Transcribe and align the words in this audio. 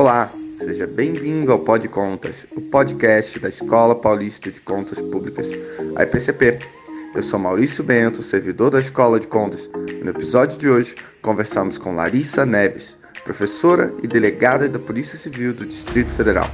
Olá, 0.00 0.32
seja 0.56 0.86
bem-vindo 0.86 1.52
ao 1.52 1.58
Pod 1.58 1.86
Contas, 1.88 2.46
o 2.56 2.60
podcast 2.62 3.38
da 3.38 3.50
Escola 3.50 3.94
Paulista 3.94 4.50
de 4.50 4.58
Contas 4.58 4.98
Públicas, 4.98 5.50
a 5.94 6.04
EPCP. 6.04 6.58
Eu 7.14 7.22
sou 7.22 7.38
Maurício 7.38 7.84
Bento, 7.84 8.22
servidor 8.22 8.70
da 8.70 8.80
Escola 8.80 9.20
de 9.20 9.26
Contas. 9.26 9.68
No 10.02 10.08
episódio 10.08 10.58
de 10.58 10.70
hoje, 10.70 10.94
conversamos 11.20 11.76
com 11.76 11.94
Larissa 11.94 12.46
Neves, 12.46 12.96
professora 13.24 13.92
e 14.02 14.08
delegada 14.08 14.70
da 14.70 14.78
Polícia 14.78 15.18
Civil 15.18 15.52
do 15.52 15.66
Distrito 15.66 16.10
Federal. 16.12 16.48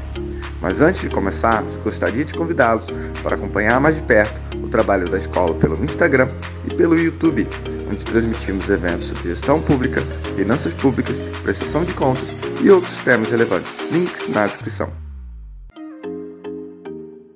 Mas 0.61 0.81
antes 0.81 1.03
de 1.03 1.09
começarmos, 1.09 1.77
gostaria 1.85 2.25
de 2.25 2.35
convidá-los 2.35 2.87
para 3.23 3.37
acompanhar 3.37 3.81
mais 3.81 3.95
de 3.95 4.03
perto 4.03 4.41
o 4.57 4.69
trabalho 4.69 5.09
da 5.09 5.19
escola 5.19 5.55
pelo 5.55 5.81
Instagram 5.85 6.29
e 6.69 6.75
pelo 6.75 6.99
YouTube, 6.99 7.47
onde 7.89 8.05
transmitimos 8.05 8.69
eventos 8.71 9.07
sobre 9.07 9.29
gestão 9.29 9.63
pública, 9.63 10.01
finanças 10.35 10.73
públicas, 10.73 11.17
prestação 11.45 11.85
de 11.85 11.95
contas 11.95 12.46
e 12.63 12.71
outros 12.71 13.01
temas 13.03 13.31
relevantes. 13.31 13.71
Links 13.91 14.29
na 14.29 14.47
descrição. 14.47 14.91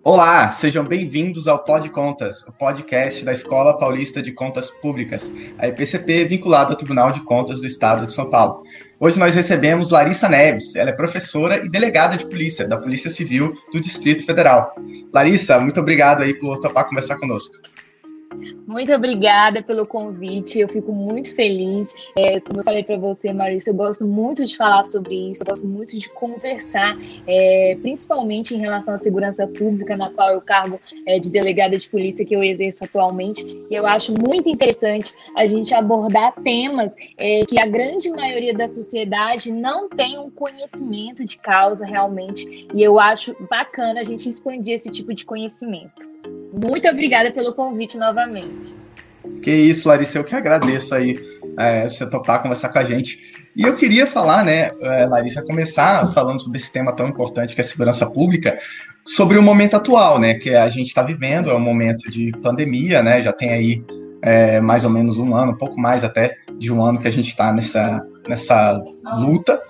Olá, 0.03 0.51
sejam 0.51 0.83
bem-vindos 0.83 1.47
ao 1.47 1.63
Pod 1.63 1.89
Contas, 1.91 2.43
o 2.49 2.53
podcast 2.53 3.23
da 3.23 3.33
Escola 3.33 3.77
Paulista 3.77 4.23
de 4.23 4.33
Contas 4.33 4.71
Públicas, 4.71 5.31
a 5.59 5.69
EPCP 5.69 6.25
vinculado 6.25 6.71
ao 6.71 6.77
Tribunal 6.77 7.13
de 7.13 7.21
Contas 7.23 7.61
do 7.61 7.67
Estado 7.67 8.07
de 8.07 8.15
São 8.15 8.31
Paulo. 8.31 8.63
Hoje 8.99 9.21
nós 9.21 9.35
recebemos 9.35 9.91
Larissa 9.91 10.29
Neves, 10.29 10.75
ela 10.75 10.89
é 10.89 10.95
professora 10.95 11.59
e 11.59 11.69
delegada 11.69 12.17
de 12.17 12.27
polícia 12.27 12.67
da 12.67 12.79
Polícia 12.79 13.11
Civil 13.11 13.55
do 13.73 13.81
Distrito 13.81 14.25
Federal. 14.25 14.75
Larissa, 15.13 15.59
muito 15.61 15.81
obrigado 15.81 16.23
aí 16.23 16.33
por 16.33 16.59
topar 16.59 16.89
conversar 16.89 17.19
conosco. 17.19 17.53
Muito 18.67 18.95
obrigada 18.95 19.63
pelo 19.63 19.85
convite, 19.85 20.61
eu 20.61 20.69
fico 20.69 20.93
muito 20.93 21.35
feliz. 21.35 21.93
É, 22.17 22.39
como 22.39 22.61
eu 22.61 22.65
falei 22.65 22.85
para 22.85 22.97
você, 22.97 23.33
Maurício, 23.33 23.71
eu 23.71 23.75
gosto 23.75 24.07
muito 24.07 24.45
de 24.45 24.57
falar 24.57 24.85
sobre 24.85 25.31
isso, 25.31 25.43
eu 25.43 25.47
gosto 25.49 25.67
muito 25.67 25.99
de 25.99 26.09
conversar, 26.11 26.97
é, 27.27 27.77
principalmente 27.83 28.55
em 28.55 28.59
relação 28.59 28.95
à 28.95 28.99
segurança 28.99 29.47
pública, 29.49 29.97
na 29.97 30.11
qual 30.11 30.31
eu 30.31 30.41
cargo 30.41 30.81
é, 31.07 31.19
de 31.19 31.31
delegada 31.31 31.77
de 31.77 31.89
polícia 31.89 32.25
que 32.25 32.35
eu 32.35 32.43
exerço 32.43 32.85
atualmente. 32.85 33.45
E 33.69 33.75
eu 33.75 33.85
acho 33.87 34.13
muito 34.13 34.49
interessante 34.49 35.13
a 35.37 35.45
gente 35.47 35.75
abordar 35.75 36.33
temas 36.43 36.95
é, 37.19 37.45
que 37.45 37.59
a 37.59 37.67
grande 37.67 38.09
maioria 38.11 38.55
da 38.55 38.69
sociedade 38.69 39.51
não 39.51 39.89
tem 39.89 40.19
um 40.19 40.31
conhecimento 40.31 41.25
de 41.25 41.37
causa 41.39 41.85
realmente. 41.85 42.69
E 42.73 42.83
eu 42.83 43.01
acho 43.01 43.35
bacana 43.51 44.01
a 44.01 44.05
gente 44.05 44.29
expandir 44.29 44.75
esse 44.75 44.91
tipo 44.91 45.13
de 45.13 45.25
conhecimento. 45.25 46.10
Muito 46.53 46.89
obrigada 46.89 47.31
pelo 47.31 47.55
convite 47.55 47.97
novamente. 47.97 48.75
Que 49.43 49.51
isso, 49.51 49.89
Larissa, 49.89 50.19
eu 50.19 50.25
que 50.25 50.35
agradeço 50.35 50.95
aí 50.95 51.15
é, 51.59 51.89
você 51.89 52.09
topar 52.09 52.43
conversar 52.43 52.71
com 52.71 52.79
a 52.79 52.85
gente. 52.85 53.19
E 53.57 53.63
eu 53.63 53.77
queria 53.77 54.07
falar, 54.07 54.45
né, 54.45 54.71
é, 54.81 55.07
Larissa, 55.07 55.43
começar 55.43 56.07
falando 56.13 56.41
sobre 56.41 56.59
esse 56.59 56.73
tema 56.73 56.93
tão 56.93 57.09
importante 57.09 57.55
que 57.55 57.61
é 57.61 57.65
a 57.65 57.67
segurança 57.67 58.09
pública, 58.11 58.59
sobre 59.05 59.39
o 59.39 59.43
momento 59.43 59.75
atual, 59.75 60.19
né, 60.19 60.35
que 60.35 60.55
a 60.55 60.69
gente 60.69 60.89
está 60.89 61.03
vivendo, 61.03 61.51
é 61.51 61.55
um 61.55 61.61
momento 61.61 62.11
de 62.11 62.33
pandemia, 62.43 63.03
né, 63.03 63.23
já 63.23 63.33
tem 63.33 63.53
aí 63.53 63.85
é, 64.23 64.61
mais 64.61 64.85
ou 64.85 64.91
menos 64.91 65.19
um 65.19 65.35
ano, 65.35 65.57
pouco 65.57 65.81
mais 65.81 66.05
até 66.05 66.37
de 66.59 66.73
um 66.73 66.83
ano 66.83 67.01
que 67.01 67.09
a 67.09 67.13
gente 67.13 67.29
está 67.29 67.53
nessa, 67.53 68.01
nessa 68.29 68.81
luta. 69.19 69.61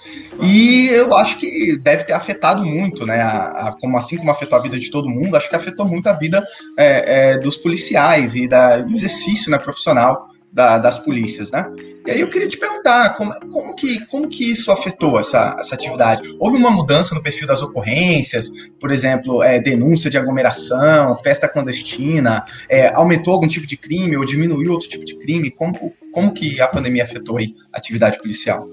E 0.42 0.88
eu 0.88 1.14
acho 1.14 1.38
que 1.38 1.78
deve 1.78 2.04
ter 2.04 2.12
afetado 2.12 2.64
muito, 2.64 3.06
né? 3.06 3.20
A, 3.20 3.68
a, 3.68 3.76
como 3.80 3.96
assim 3.96 4.16
como 4.16 4.30
afetou 4.30 4.58
a 4.58 4.62
vida 4.62 4.78
de 4.78 4.90
todo 4.90 5.08
mundo, 5.08 5.36
acho 5.36 5.48
que 5.48 5.56
afetou 5.56 5.86
muito 5.86 6.08
a 6.08 6.12
vida 6.12 6.44
é, 6.78 7.32
é, 7.32 7.38
dos 7.38 7.56
policiais 7.56 8.34
e 8.34 8.48
da, 8.48 8.78
do 8.78 8.94
exercício 8.94 9.50
né, 9.50 9.58
profissional 9.58 10.28
da, 10.52 10.78
das 10.78 10.98
polícias, 10.98 11.52
né? 11.52 11.70
E 12.06 12.10
aí 12.10 12.20
eu 12.20 12.28
queria 12.28 12.48
te 12.48 12.58
perguntar 12.58 13.14
como, 13.14 13.32
como, 13.50 13.74
que, 13.74 14.04
como 14.06 14.28
que 14.28 14.50
isso 14.50 14.72
afetou 14.72 15.20
essa, 15.20 15.56
essa 15.58 15.74
atividade? 15.74 16.22
Houve 16.40 16.56
uma 16.56 16.70
mudança 16.70 17.14
no 17.14 17.22
perfil 17.22 17.46
das 17.46 17.62
ocorrências, 17.62 18.50
por 18.80 18.90
exemplo, 18.90 19.42
é, 19.42 19.60
denúncia 19.60 20.10
de 20.10 20.18
aglomeração, 20.18 21.14
festa 21.16 21.46
clandestina, 21.46 22.44
é, 22.68 22.92
aumentou 22.94 23.34
algum 23.34 23.46
tipo 23.46 23.66
de 23.66 23.76
crime 23.76 24.16
ou 24.16 24.25
diminuiu 24.25 24.72
outro 24.72 24.88
tipo 24.88 25.04
de 25.04 25.16
crime? 25.16 25.50
Como, 25.50 25.94
como 26.12 26.32
que 26.32 26.60
a 26.60 26.69
pandemia 26.69 27.04
afetou 27.04 27.38
aí 27.38 27.54
a 27.72 27.78
atividade 27.78 28.19
policial? 28.19 28.66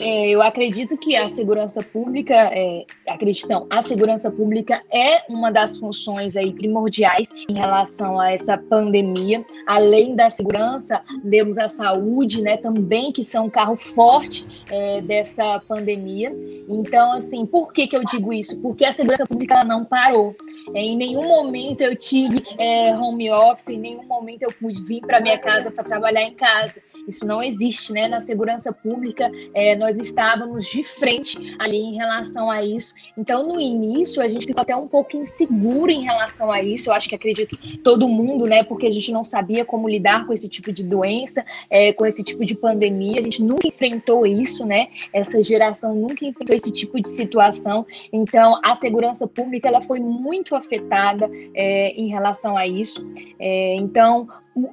É, 0.00 0.30
eu 0.30 0.40
acredito 0.40 0.96
que 0.96 1.14
a 1.14 1.28
segurança 1.28 1.82
pública, 1.82 2.34
é, 2.34 2.86
a 3.68 3.82
segurança 3.82 4.30
pública 4.30 4.82
é 4.90 5.22
uma 5.28 5.52
das 5.52 5.76
funções 5.76 6.38
aí 6.38 6.54
primordiais 6.54 7.28
em 7.46 7.52
relação 7.52 8.18
a 8.18 8.32
essa 8.32 8.56
pandemia. 8.56 9.44
Além 9.66 10.16
da 10.16 10.30
segurança, 10.30 11.02
temos 11.28 11.58
a 11.58 11.68
saúde, 11.68 12.40
né, 12.40 12.56
também 12.56 13.12
que 13.12 13.22
são 13.22 13.44
um 13.46 13.50
carro 13.50 13.76
forte 13.76 14.46
é, 14.70 15.02
dessa 15.02 15.60
pandemia. 15.68 16.32
Então, 16.66 17.12
assim, 17.12 17.44
por 17.44 17.70
que 17.70 17.86
que 17.86 17.96
eu 17.96 18.04
digo 18.04 18.32
isso? 18.32 18.58
Porque 18.60 18.86
a 18.86 18.92
segurança 18.92 19.26
pública 19.26 19.62
não 19.64 19.84
parou. 19.84 20.34
É, 20.74 20.80
em 20.80 20.96
nenhum 20.96 21.28
momento 21.28 21.82
eu 21.82 21.94
tive 21.94 22.42
é, 22.58 22.96
home 22.96 23.30
office, 23.30 23.68
em 23.68 23.78
nenhum 23.78 24.04
momento 24.04 24.44
eu 24.44 24.52
pude 24.52 24.82
vir 24.82 25.02
para 25.02 25.20
minha 25.20 25.36
casa 25.36 25.70
para 25.70 25.84
trabalhar 25.84 26.22
em 26.22 26.32
casa. 26.32 26.80
Isso 27.10 27.26
não 27.26 27.42
existe, 27.42 27.92
né? 27.92 28.08
Na 28.08 28.20
segurança 28.20 28.72
pública, 28.72 29.30
é, 29.54 29.76
nós 29.76 29.98
estávamos 29.98 30.64
de 30.64 30.82
frente 30.82 31.56
ali 31.58 31.76
em 31.76 31.94
relação 31.94 32.50
a 32.50 32.64
isso. 32.64 32.94
Então, 33.18 33.46
no 33.46 33.60
início, 33.60 34.22
a 34.22 34.28
gente 34.28 34.46
ficou 34.46 34.62
até 34.62 34.74
um 34.74 34.86
pouco 34.86 35.16
inseguro 35.16 35.90
em 35.90 36.02
relação 36.02 36.50
a 36.50 36.62
isso. 36.62 36.88
Eu 36.88 36.94
acho 36.94 37.08
que 37.08 37.14
acredito 37.14 37.58
todo 37.82 38.08
mundo, 38.08 38.46
né? 38.46 38.62
Porque 38.62 38.86
a 38.86 38.90
gente 38.90 39.10
não 39.10 39.24
sabia 39.24 39.64
como 39.64 39.88
lidar 39.88 40.26
com 40.26 40.32
esse 40.32 40.48
tipo 40.48 40.72
de 40.72 40.84
doença, 40.84 41.44
é, 41.68 41.92
com 41.92 42.06
esse 42.06 42.22
tipo 42.22 42.44
de 42.44 42.54
pandemia. 42.54 43.18
A 43.18 43.22
gente 43.22 43.42
nunca 43.42 43.66
enfrentou 43.66 44.24
isso, 44.24 44.64
né? 44.64 44.88
Essa 45.12 45.42
geração 45.42 45.94
nunca 45.94 46.24
enfrentou 46.24 46.54
esse 46.54 46.70
tipo 46.70 47.00
de 47.00 47.08
situação. 47.08 47.84
Então, 48.12 48.60
a 48.64 48.74
segurança 48.74 49.26
pública 49.26 49.68
ela 49.68 49.82
foi 49.82 49.98
muito 49.98 50.54
afetada 50.54 51.30
é, 51.54 51.90
em 51.92 52.08
relação 52.08 52.56
a 52.56 52.66
isso. 52.66 53.04
É, 53.38 53.74
então, 53.74 54.28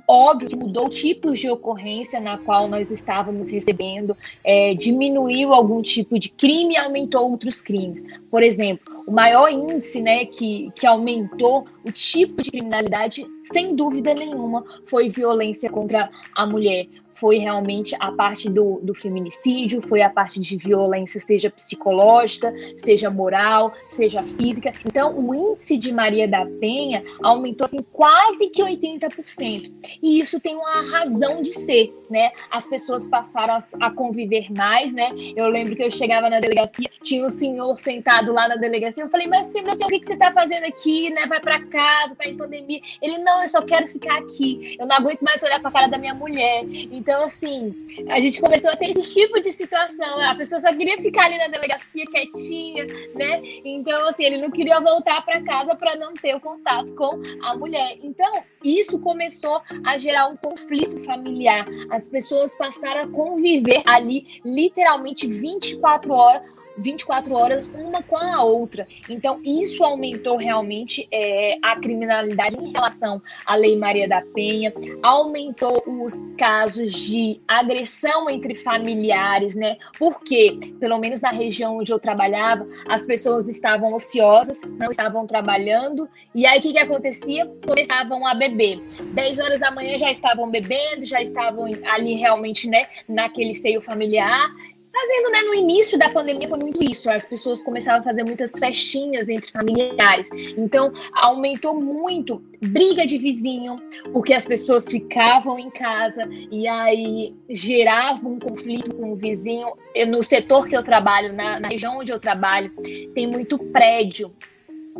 óbvio 0.07 0.49
que 0.49 0.55
mudou 0.55 0.89
tipos 0.89 1.39
de 1.39 1.49
ocorrência 1.49 2.19
na 2.19 2.37
qual 2.37 2.67
nós 2.67 2.91
estávamos 2.91 3.49
recebendo, 3.49 4.15
é, 4.43 4.73
diminuiu 4.73 5.53
algum 5.53 5.81
tipo 5.81 6.19
de 6.19 6.29
crime 6.29 6.73
e 6.73 6.77
aumentou 6.77 7.29
outros 7.29 7.61
crimes. 7.61 8.03
Por 8.29 8.43
exemplo, 8.43 9.03
o 9.07 9.11
maior 9.11 9.49
índice 9.49 10.01
né, 10.01 10.25
que, 10.25 10.71
que 10.75 10.85
aumentou 10.85 11.65
o 11.85 11.91
tipo 11.91 12.41
de 12.41 12.51
criminalidade, 12.51 13.25
sem 13.43 13.75
dúvida 13.75 14.13
nenhuma, 14.13 14.63
foi 14.85 15.09
violência 15.09 15.69
contra 15.69 16.09
a 16.35 16.45
mulher 16.45 16.87
foi 17.19 17.37
realmente 17.37 17.95
a 17.99 18.11
parte 18.11 18.49
do, 18.49 18.79
do 18.81 18.93
feminicídio, 18.93 19.81
foi 19.81 20.01
a 20.01 20.09
parte 20.09 20.39
de 20.39 20.55
violência, 20.55 21.19
seja 21.19 21.49
psicológica, 21.49 22.53
seja 22.77 23.09
moral, 23.09 23.73
seja 23.87 24.23
física. 24.23 24.71
Então, 24.85 25.17
o 25.17 25.33
índice 25.33 25.77
de 25.77 25.91
Maria 25.91 26.27
da 26.27 26.45
Penha 26.45 27.03
aumentou 27.23 27.65
assim, 27.65 27.83
quase 27.91 28.49
que 28.49 28.61
80%. 28.61 29.71
E 30.01 30.19
isso 30.19 30.39
tem 30.39 30.55
uma 30.55 30.81
razão 30.91 31.41
de 31.41 31.53
ser, 31.53 31.93
né? 32.09 32.31
As 32.51 32.67
pessoas 32.67 33.07
passaram 33.07 33.55
a, 33.55 33.87
a 33.87 33.91
conviver 33.91 34.51
mais, 34.55 34.93
né? 34.93 35.09
Eu 35.35 35.47
lembro 35.49 35.75
que 35.75 35.83
eu 35.83 35.91
chegava 35.91 36.29
na 36.29 36.39
delegacia, 36.39 36.89
tinha 37.03 37.25
um 37.25 37.29
senhor 37.29 37.75
sentado 37.79 38.31
lá 38.31 38.47
na 38.47 38.55
delegacia, 38.55 39.03
eu 39.03 39.09
falei, 39.09 39.27
mas 39.27 39.47
senhor, 39.47 39.67
o 39.67 39.87
que, 39.87 39.99
que 39.99 40.07
você 40.07 40.13
está 40.13 40.31
fazendo 40.31 40.65
aqui, 40.65 41.09
né? 41.09 41.25
Vai 41.27 41.39
para 41.39 41.65
casa, 41.65 42.15
tá 42.15 42.27
em 42.27 42.37
pandemia. 42.37 42.79
Ele, 43.01 43.17
não, 43.19 43.41
eu 43.41 43.47
só 43.47 43.61
quero 43.61 43.87
ficar 43.87 44.17
aqui. 44.19 44.75
Eu 44.79 44.85
não 44.85 44.95
aguento 44.95 45.21
mais 45.21 45.41
olhar 45.41 45.59
para 45.59 45.69
a 45.69 45.73
cara 45.73 45.87
da 45.87 45.97
minha 45.97 46.13
mulher. 46.13 46.63
Então, 46.91 47.06
então, 47.07 47.23
assim, 47.23 47.73
a 48.09 48.19
gente 48.19 48.41
começou 48.41 48.69
a 48.69 48.75
ter 48.75 48.89
esse 48.89 49.13
tipo 49.13 49.39
de 49.39 49.49
situação. 49.49 50.19
A 50.19 50.35
pessoa 50.35 50.59
só 50.59 50.75
queria 50.75 50.97
ficar 50.97 51.27
ali 51.27 51.37
na 51.37 51.47
delegacia 51.47 52.05
quietinha, 52.05 52.85
né? 53.15 53.41
Então, 53.63 54.09
assim, 54.09 54.25
ele 54.25 54.39
não 54.39 54.51
queria 54.51 54.81
voltar 54.81 55.23
para 55.23 55.41
casa 55.41 55.73
para 55.73 55.95
não 55.95 56.13
ter 56.13 56.35
o 56.35 56.41
contato 56.41 56.93
com 56.95 57.21
a 57.43 57.55
mulher. 57.55 57.97
Então, 58.03 58.29
isso 58.61 58.99
começou 58.99 59.61
a 59.85 59.97
gerar 59.97 60.27
um 60.27 60.35
conflito 60.35 60.99
familiar. 61.05 61.65
As 61.89 62.09
pessoas 62.09 62.53
passaram 62.55 63.03
a 63.03 63.07
conviver 63.07 63.81
ali 63.85 64.41
literalmente 64.43 65.27
24 65.27 66.11
horas 66.11 66.56
24 66.77 67.33
horas 67.33 67.69
uma 67.73 68.01
com 68.03 68.17
a 68.17 68.43
outra. 68.43 68.87
Então, 69.09 69.39
isso 69.43 69.83
aumentou 69.83 70.37
realmente 70.37 71.07
é, 71.11 71.57
a 71.61 71.79
criminalidade 71.79 72.55
em 72.59 72.71
relação 72.71 73.21
à 73.45 73.55
Lei 73.55 73.75
Maria 73.75 74.07
da 74.07 74.21
Penha, 74.21 74.73
aumentou 75.01 75.83
os 75.87 76.31
casos 76.37 76.93
de 76.93 77.41
agressão 77.47 78.29
entre 78.29 78.55
familiares, 78.55 79.55
né? 79.55 79.77
Porque, 79.97 80.57
pelo 80.79 80.97
menos 80.99 81.21
na 81.21 81.31
região 81.31 81.77
onde 81.77 81.91
eu 81.91 81.99
trabalhava, 81.99 82.67
as 82.87 83.05
pessoas 83.05 83.47
estavam 83.47 83.93
ociosas, 83.93 84.59
não 84.77 84.89
estavam 84.89 85.25
trabalhando, 85.25 86.07
e 86.33 86.45
aí 86.45 86.59
o 86.59 86.61
que, 86.61 86.73
que 86.73 86.79
acontecia? 86.79 87.45
Começavam 87.65 88.25
a 88.25 88.33
beber. 88.33 88.79
10 89.13 89.39
horas 89.39 89.59
da 89.59 89.71
manhã 89.71 89.97
já 89.97 90.11
estavam 90.11 90.49
bebendo, 90.49 91.05
já 91.05 91.21
estavam 91.21 91.65
ali 91.85 92.15
realmente, 92.15 92.67
né, 92.67 92.85
naquele 93.07 93.53
seio 93.53 93.81
familiar, 93.81 94.49
fazendo, 94.99 95.29
né? 95.31 95.41
No 95.43 95.53
início 95.53 95.97
da 95.97 96.09
pandemia 96.09 96.49
foi 96.49 96.57
muito 96.57 96.83
isso. 96.83 97.09
As 97.09 97.25
pessoas 97.25 97.61
começavam 97.61 97.99
a 97.99 98.03
fazer 98.03 98.23
muitas 98.23 98.51
festinhas 98.57 99.29
entre 99.29 99.51
familiares. 99.51 100.29
Então, 100.57 100.91
aumentou 101.13 101.79
muito 101.79 102.41
briga 102.61 103.05
de 103.05 103.17
vizinho, 103.17 103.75
porque 104.11 104.33
as 104.33 104.47
pessoas 104.47 104.89
ficavam 104.89 105.59
em 105.59 105.69
casa 105.69 106.27
e 106.51 106.67
aí 106.67 107.35
gerava 107.49 108.27
um 108.27 108.39
conflito 108.39 108.95
com 108.95 109.11
o 109.11 109.15
vizinho. 109.15 109.67
Eu, 109.93 110.07
no 110.07 110.23
setor 110.23 110.67
que 110.67 110.75
eu 110.75 110.83
trabalho, 110.83 111.33
na, 111.33 111.59
na 111.59 111.67
região 111.67 111.99
onde 111.99 112.11
eu 112.11 112.19
trabalho, 112.19 112.71
tem 113.13 113.27
muito 113.27 113.57
prédio 113.57 114.31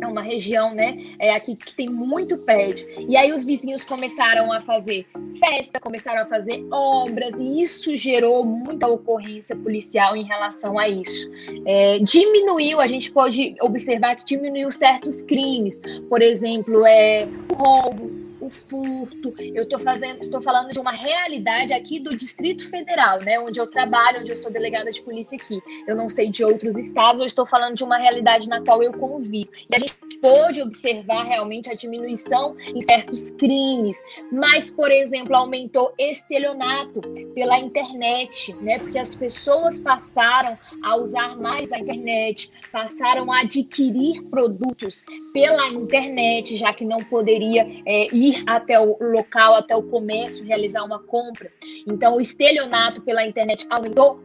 é 0.04 0.06
uma 0.06 0.22
região, 0.22 0.74
né, 0.74 0.98
é 1.18 1.32
aqui 1.34 1.54
que 1.54 1.74
tem 1.74 1.88
muito 1.88 2.38
prédio. 2.38 2.86
E 3.08 3.16
aí 3.16 3.32
os 3.32 3.44
vizinhos 3.44 3.84
começaram 3.84 4.52
a 4.52 4.60
fazer 4.60 5.06
festa, 5.38 5.80
começaram 5.80 6.22
a 6.22 6.26
fazer 6.26 6.66
obras, 6.70 7.34
e 7.38 7.62
isso 7.62 7.96
gerou 7.96 8.44
muita 8.44 8.86
ocorrência 8.86 9.54
policial 9.56 10.16
em 10.16 10.24
relação 10.24 10.78
a 10.78 10.88
isso. 10.88 11.30
É, 11.66 11.98
diminuiu, 12.00 12.80
a 12.80 12.86
gente 12.86 13.10
pode 13.10 13.54
observar 13.60 14.16
que 14.16 14.24
diminuiu 14.24 14.70
certos 14.70 15.22
crimes, 15.22 15.80
por 16.08 16.22
exemplo, 16.22 16.84
é, 16.86 17.26
o 17.50 17.54
roubo, 17.54 18.17
o 18.48 18.50
furto. 18.50 19.34
Eu 19.38 19.64
estou 19.64 19.78
fazendo, 19.78 20.22
estou 20.22 20.42
falando 20.42 20.72
de 20.72 20.80
uma 20.80 20.90
realidade 20.90 21.72
aqui 21.72 22.00
do 22.00 22.16
Distrito 22.16 22.68
Federal, 22.68 23.18
né, 23.22 23.38
onde 23.38 23.60
eu 23.60 23.66
trabalho, 23.66 24.20
onde 24.20 24.30
eu 24.30 24.36
sou 24.36 24.50
delegada 24.50 24.90
de 24.90 25.00
polícia 25.02 25.36
aqui. 25.36 25.60
Eu 25.86 25.94
não 25.94 26.08
sei 26.08 26.30
de 26.30 26.44
outros 26.44 26.76
estados, 26.76 27.20
eu 27.20 27.26
estou 27.26 27.46
falando 27.46 27.76
de 27.76 27.84
uma 27.84 27.98
realidade 27.98 28.48
na 28.48 28.62
qual 28.62 28.82
eu 28.82 28.92
convivo. 28.92 29.50
E 29.70 29.76
a 29.76 29.78
gente 29.78 29.94
pôde 30.20 30.60
observar 30.60 31.24
realmente 31.24 31.70
a 31.70 31.74
diminuição 31.74 32.56
em 32.74 32.80
certos 32.80 33.30
crimes, 33.32 33.96
mas, 34.32 34.70
por 34.70 34.90
exemplo, 34.90 35.36
aumentou 35.36 35.92
estelionato 35.98 37.00
pela 37.34 37.58
internet, 37.58 38.54
né? 38.60 38.78
Porque 38.78 38.98
as 38.98 39.14
pessoas 39.14 39.78
passaram 39.78 40.58
a 40.82 40.96
usar 40.96 41.36
mais 41.36 41.70
a 41.72 41.78
internet, 41.78 42.50
passaram 42.72 43.30
a 43.30 43.42
adquirir 43.42 44.22
produtos 44.24 45.04
pela 45.38 45.68
internet, 45.68 46.56
já 46.56 46.72
que 46.72 46.84
não 46.84 46.98
poderia 46.98 47.64
é, 47.86 48.12
ir 48.12 48.42
até 48.44 48.78
o 48.80 48.96
local, 49.00 49.54
até 49.54 49.76
o 49.76 49.82
comércio, 49.84 50.44
realizar 50.44 50.82
uma 50.82 50.98
compra. 50.98 51.48
Então, 51.86 52.16
o 52.16 52.20
estelionato 52.20 53.02
pela 53.02 53.24
internet 53.24 53.64
aumentou. 53.70 54.20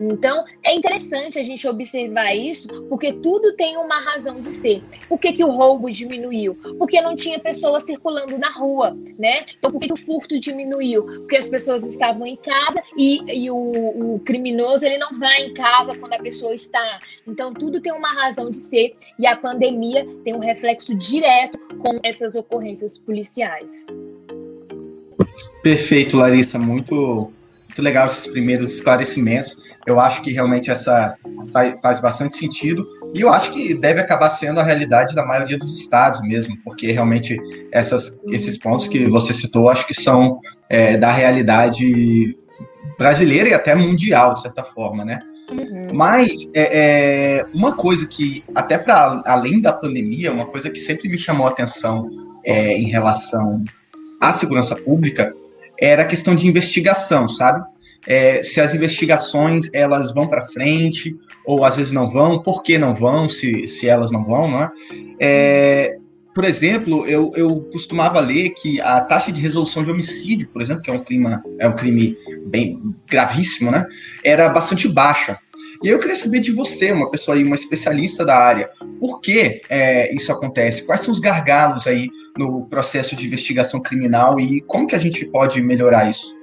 Então, 0.00 0.44
é 0.62 0.74
interessante 0.74 1.38
a 1.38 1.42
gente 1.42 1.66
observar 1.66 2.34
isso, 2.34 2.68
porque 2.88 3.12
tudo 3.12 3.54
tem 3.54 3.76
uma 3.76 4.00
razão 4.00 4.40
de 4.40 4.46
ser. 4.46 4.82
Por 5.08 5.18
que, 5.18 5.32
que 5.32 5.44
o 5.44 5.50
roubo 5.50 5.90
diminuiu? 5.90 6.56
Porque 6.78 7.00
não 7.00 7.14
tinha 7.14 7.38
pessoas 7.38 7.84
circulando 7.84 8.38
na 8.38 8.50
rua, 8.50 8.96
né? 9.18 9.44
Então, 9.58 9.70
por 9.70 9.80
que, 9.80 9.88
que 9.88 9.92
o 9.92 9.96
furto 9.96 10.38
diminuiu? 10.38 11.04
Porque 11.04 11.36
as 11.36 11.48
pessoas 11.48 11.84
estavam 11.84 12.26
em 12.26 12.36
casa 12.36 12.82
e, 12.96 13.44
e 13.44 13.50
o, 13.50 14.14
o 14.14 14.20
criminoso 14.20 14.84
ele 14.84 14.98
não 14.98 15.18
vai 15.18 15.42
em 15.42 15.54
casa 15.54 15.96
quando 15.96 16.14
a 16.14 16.18
pessoa 16.18 16.54
está. 16.54 16.98
Então, 17.26 17.52
tudo 17.52 17.80
tem 17.80 17.92
uma 17.92 18.12
razão 18.12 18.50
de 18.50 18.56
ser 18.56 18.96
e 19.18 19.26
a 19.26 19.36
pandemia 19.36 20.06
tem 20.24 20.34
um 20.34 20.40
reflexo 20.40 20.94
direto 20.94 21.58
com 21.78 21.98
essas 22.02 22.34
ocorrências 22.34 22.98
policiais. 22.98 23.86
Perfeito, 25.62 26.16
Larissa. 26.16 26.58
Muito 26.58 27.32
muito 27.74 27.82
legal 27.82 28.06
esses 28.06 28.28
primeiros 28.28 28.74
esclarecimentos. 28.74 29.56
Eu 29.84 29.98
acho 29.98 30.22
que 30.22 30.30
realmente 30.32 30.70
essa 30.70 31.16
faz, 31.52 31.80
faz 31.80 32.00
bastante 32.00 32.36
sentido. 32.36 32.86
E 33.12 33.20
eu 33.20 33.32
acho 33.32 33.52
que 33.52 33.74
deve 33.74 34.00
acabar 34.00 34.30
sendo 34.30 34.60
a 34.60 34.62
realidade 34.62 35.14
da 35.14 35.26
maioria 35.26 35.58
dos 35.58 35.76
estados 35.78 36.20
mesmo, 36.22 36.56
porque 36.64 36.92
realmente 36.92 37.36
essas, 37.72 38.22
esses 38.28 38.56
pontos 38.56 38.86
que 38.86 39.08
você 39.10 39.32
citou, 39.32 39.68
acho 39.68 39.86
que 39.86 39.94
são 39.94 40.40
é, 40.68 40.96
da 40.96 41.12
realidade 41.12 42.36
brasileira 42.96 43.48
e 43.48 43.54
até 43.54 43.74
mundial, 43.74 44.34
de 44.34 44.42
certa 44.42 44.62
forma, 44.62 45.04
né? 45.04 45.18
Uhum. 45.50 45.88
Mas 45.92 46.48
é, 46.54 47.38
é, 47.38 47.46
uma 47.52 47.74
coisa 47.74 48.06
que, 48.06 48.44
até 48.54 48.78
para 48.78 49.22
além 49.26 49.60
da 49.60 49.72
pandemia, 49.72 50.32
uma 50.32 50.46
coisa 50.46 50.70
que 50.70 50.78
sempre 50.78 51.08
me 51.08 51.18
chamou 51.18 51.46
a 51.46 51.50
atenção 51.50 52.08
é, 52.44 52.76
em 52.76 52.88
relação 52.88 53.62
à 54.20 54.32
segurança 54.32 54.74
pública 54.76 55.34
era 55.84 56.02
a 56.02 56.06
questão 56.06 56.34
de 56.34 56.46
investigação, 56.46 57.28
sabe? 57.28 57.64
É, 58.06 58.42
se 58.42 58.60
as 58.60 58.74
investigações 58.74 59.72
elas 59.72 60.12
vão 60.12 60.26
para 60.26 60.42
frente 60.42 61.16
ou 61.46 61.64
às 61.64 61.76
vezes 61.76 61.92
não 61.92 62.10
vão, 62.10 62.42
por 62.42 62.62
que 62.62 62.76
não 62.76 62.94
vão, 62.94 63.28
se, 63.28 63.66
se 63.66 63.88
elas 63.88 64.10
não 64.10 64.24
vão, 64.24 64.50
não 64.50 64.62
é? 64.62 64.70
é 65.18 65.96
por 66.34 66.44
exemplo, 66.44 67.06
eu, 67.06 67.30
eu 67.36 67.60
costumava 67.72 68.18
ler 68.18 68.50
que 68.50 68.80
a 68.80 69.00
taxa 69.00 69.30
de 69.30 69.40
resolução 69.40 69.84
de 69.84 69.90
homicídio, 69.90 70.48
por 70.48 70.60
exemplo, 70.60 70.82
que 70.82 70.90
é 70.90 70.92
um, 70.92 70.98
clima, 70.98 71.40
é 71.60 71.68
um 71.68 71.76
crime 71.76 72.16
bem 72.46 72.80
gravíssimo, 73.08 73.70
né, 73.70 73.86
era 74.24 74.48
bastante 74.48 74.88
baixa. 74.88 75.38
E 75.84 75.88
eu 75.88 75.98
queria 75.98 76.16
saber 76.16 76.40
de 76.40 76.50
você, 76.50 76.90
uma 76.92 77.10
pessoa 77.10 77.36
aí, 77.36 77.44
uma 77.44 77.54
especialista 77.54 78.24
da 78.24 78.34
área, 78.34 78.70
por 78.98 79.20
que 79.20 79.60
é, 79.68 80.14
isso 80.14 80.32
acontece? 80.32 80.86
Quais 80.86 81.02
são 81.02 81.12
os 81.12 81.20
gargalos 81.20 81.86
aí 81.86 82.08
no 82.38 82.64
processo 82.68 83.14
de 83.14 83.26
investigação 83.26 83.82
criminal 83.82 84.40
e 84.40 84.62
como 84.62 84.86
que 84.86 84.96
a 84.96 84.98
gente 84.98 85.26
pode 85.26 85.60
melhorar 85.60 86.08
isso? 86.08 86.33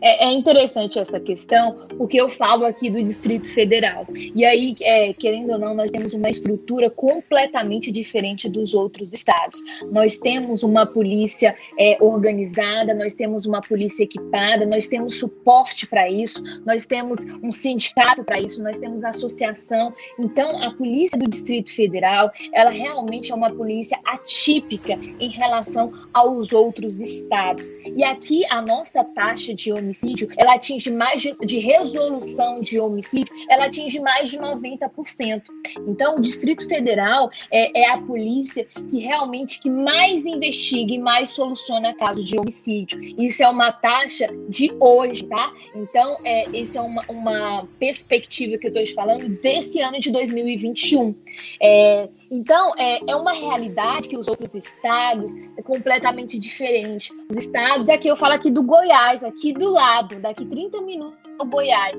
É, 0.00 0.26
é, 0.26 0.32
interessante 0.32 0.98
essa 0.98 1.20
questão, 1.20 1.86
porque 1.96 2.20
eu 2.20 2.28
falo 2.28 2.64
aqui 2.64 2.90
do 2.90 3.02
Distrito 3.02 3.48
Federal. 3.48 4.06
E 4.34 4.44
aí, 4.44 4.76
é, 4.80 5.12
querendo 5.12 5.52
ou 5.52 5.58
não, 5.58 5.74
nós 5.74 5.90
temos 5.90 6.12
uma 6.12 6.30
estrutura 6.30 6.90
completamente 6.90 7.90
diferente 7.90 8.48
dos 8.48 8.74
outros 8.74 9.12
estados. 9.12 9.60
Nós 9.90 10.18
temos 10.18 10.62
uma 10.62 10.86
polícia 10.86 11.56
é, 11.78 11.96
organizada, 12.00 12.94
nós 12.94 13.14
temos 13.14 13.46
uma 13.46 13.60
polícia 13.60 14.04
equipada, 14.04 14.66
nós 14.66 14.88
temos 14.88 15.18
suporte 15.18 15.86
para 15.86 16.10
isso, 16.10 16.42
nós 16.64 16.86
temos 16.86 17.20
um 17.42 17.52
sindicato 17.52 18.24
para 18.24 18.40
isso, 18.40 18.62
nós 18.62 18.78
temos 18.78 19.04
associação. 19.04 19.92
Então, 20.18 20.62
a 20.62 20.70
polícia 20.72 21.18
do 21.18 21.28
Distrito 21.28 21.70
Federal, 21.70 22.30
ela 22.52 22.70
realmente 22.70 23.32
é 23.32 23.34
uma 23.34 23.50
polícia 23.50 23.98
atípica 24.04 24.98
em 25.18 25.30
relação 25.30 25.92
aos 26.12 26.52
outros 26.52 27.00
estados. 27.00 27.74
E 27.96 28.02
aqui 28.02 28.44
a 28.50 28.60
nossa 28.60 29.04
taxa 29.04 29.54
de 29.54 29.63
de 29.64 29.72
homicídio, 29.72 30.28
ela 30.36 30.54
atinge 30.54 30.90
mais 30.90 31.22
de, 31.22 31.34
de 31.40 31.58
resolução 31.58 32.60
de 32.60 32.78
homicídio, 32.78 33.34
ela 33.48 33.66
atinge 33.66 33.98
mais 34.00 34.30
de 34.30 34.38
90%. 34.38 35.42
Então, 35.88 36.16
o 36.16 36.20
Distrito 36.20 36.68
Federal 36.68 37.30
é, 37.50 37.82
é 37.82 37.90
a 37.90 37.98
polícia 37.98 38.66
que 38.88 38.98
realmente 38.98 39.60
que 39.60 39.70
mais 39.70 40.26
investiga 40.26 40.92
e 40.92 40.98
mais 40.98 41.30
soluciona 41.30 41.94
casos 41.94 42.24
de 42.24 42.38
homicídio. 42.38 43.00
Isso 43.18 43.42
é 43.42 43.48
uma 43.48 43.72
taxa 43.72 44.28
de 44.48 44.74
hoje, 44.78 45.24
tá? 45.24 45.52
Então, 45.74 46.18
é, 46.24 46.48
isso 46.50 46.78
é 46.78 46.80
uma, 46.80 47.02
uma 47.08 47.68
perspectiva 47.78 48.58
que 48.58 48.66
eu 48.66 48.68
estou 48.68 48.84
te 48.84 48.94
falando 48.94 49.28
desse 49.40 49.80
ano 49.80 49.98
de 49.98 50.10
2021. 50.10 51.14
É, 51.60 52.08
então, 52.34 52.72
é, 52.76 52.98
é 53.06 53.14
uma 53.14 53.32
realidade 53.32 54.08
que 54.08 54.16
os 54.16 54.26
outros 54.26 54.56
estados 54.56 55.36
é 55.56 55.62
completamente 55.62 56.36
diferente. 56.36 57.12
Os 57.30 57.36
estados, 57.36 57.88
aqui 57.88 58.08
eu 58.08 58.16
falo 58.16 58.34
aqui 58.34 58.50
do 58.50 58.60
Goiás, 58.60 59.22
aqui 59.22 59.52
do 59.52 59.70
lado, 59.70 60.20
daqui 60.20 60.44
30 60.44 60.80
minutos 60.80 61.16
ao 61.38 61.46
Goiás. 61.46 61.94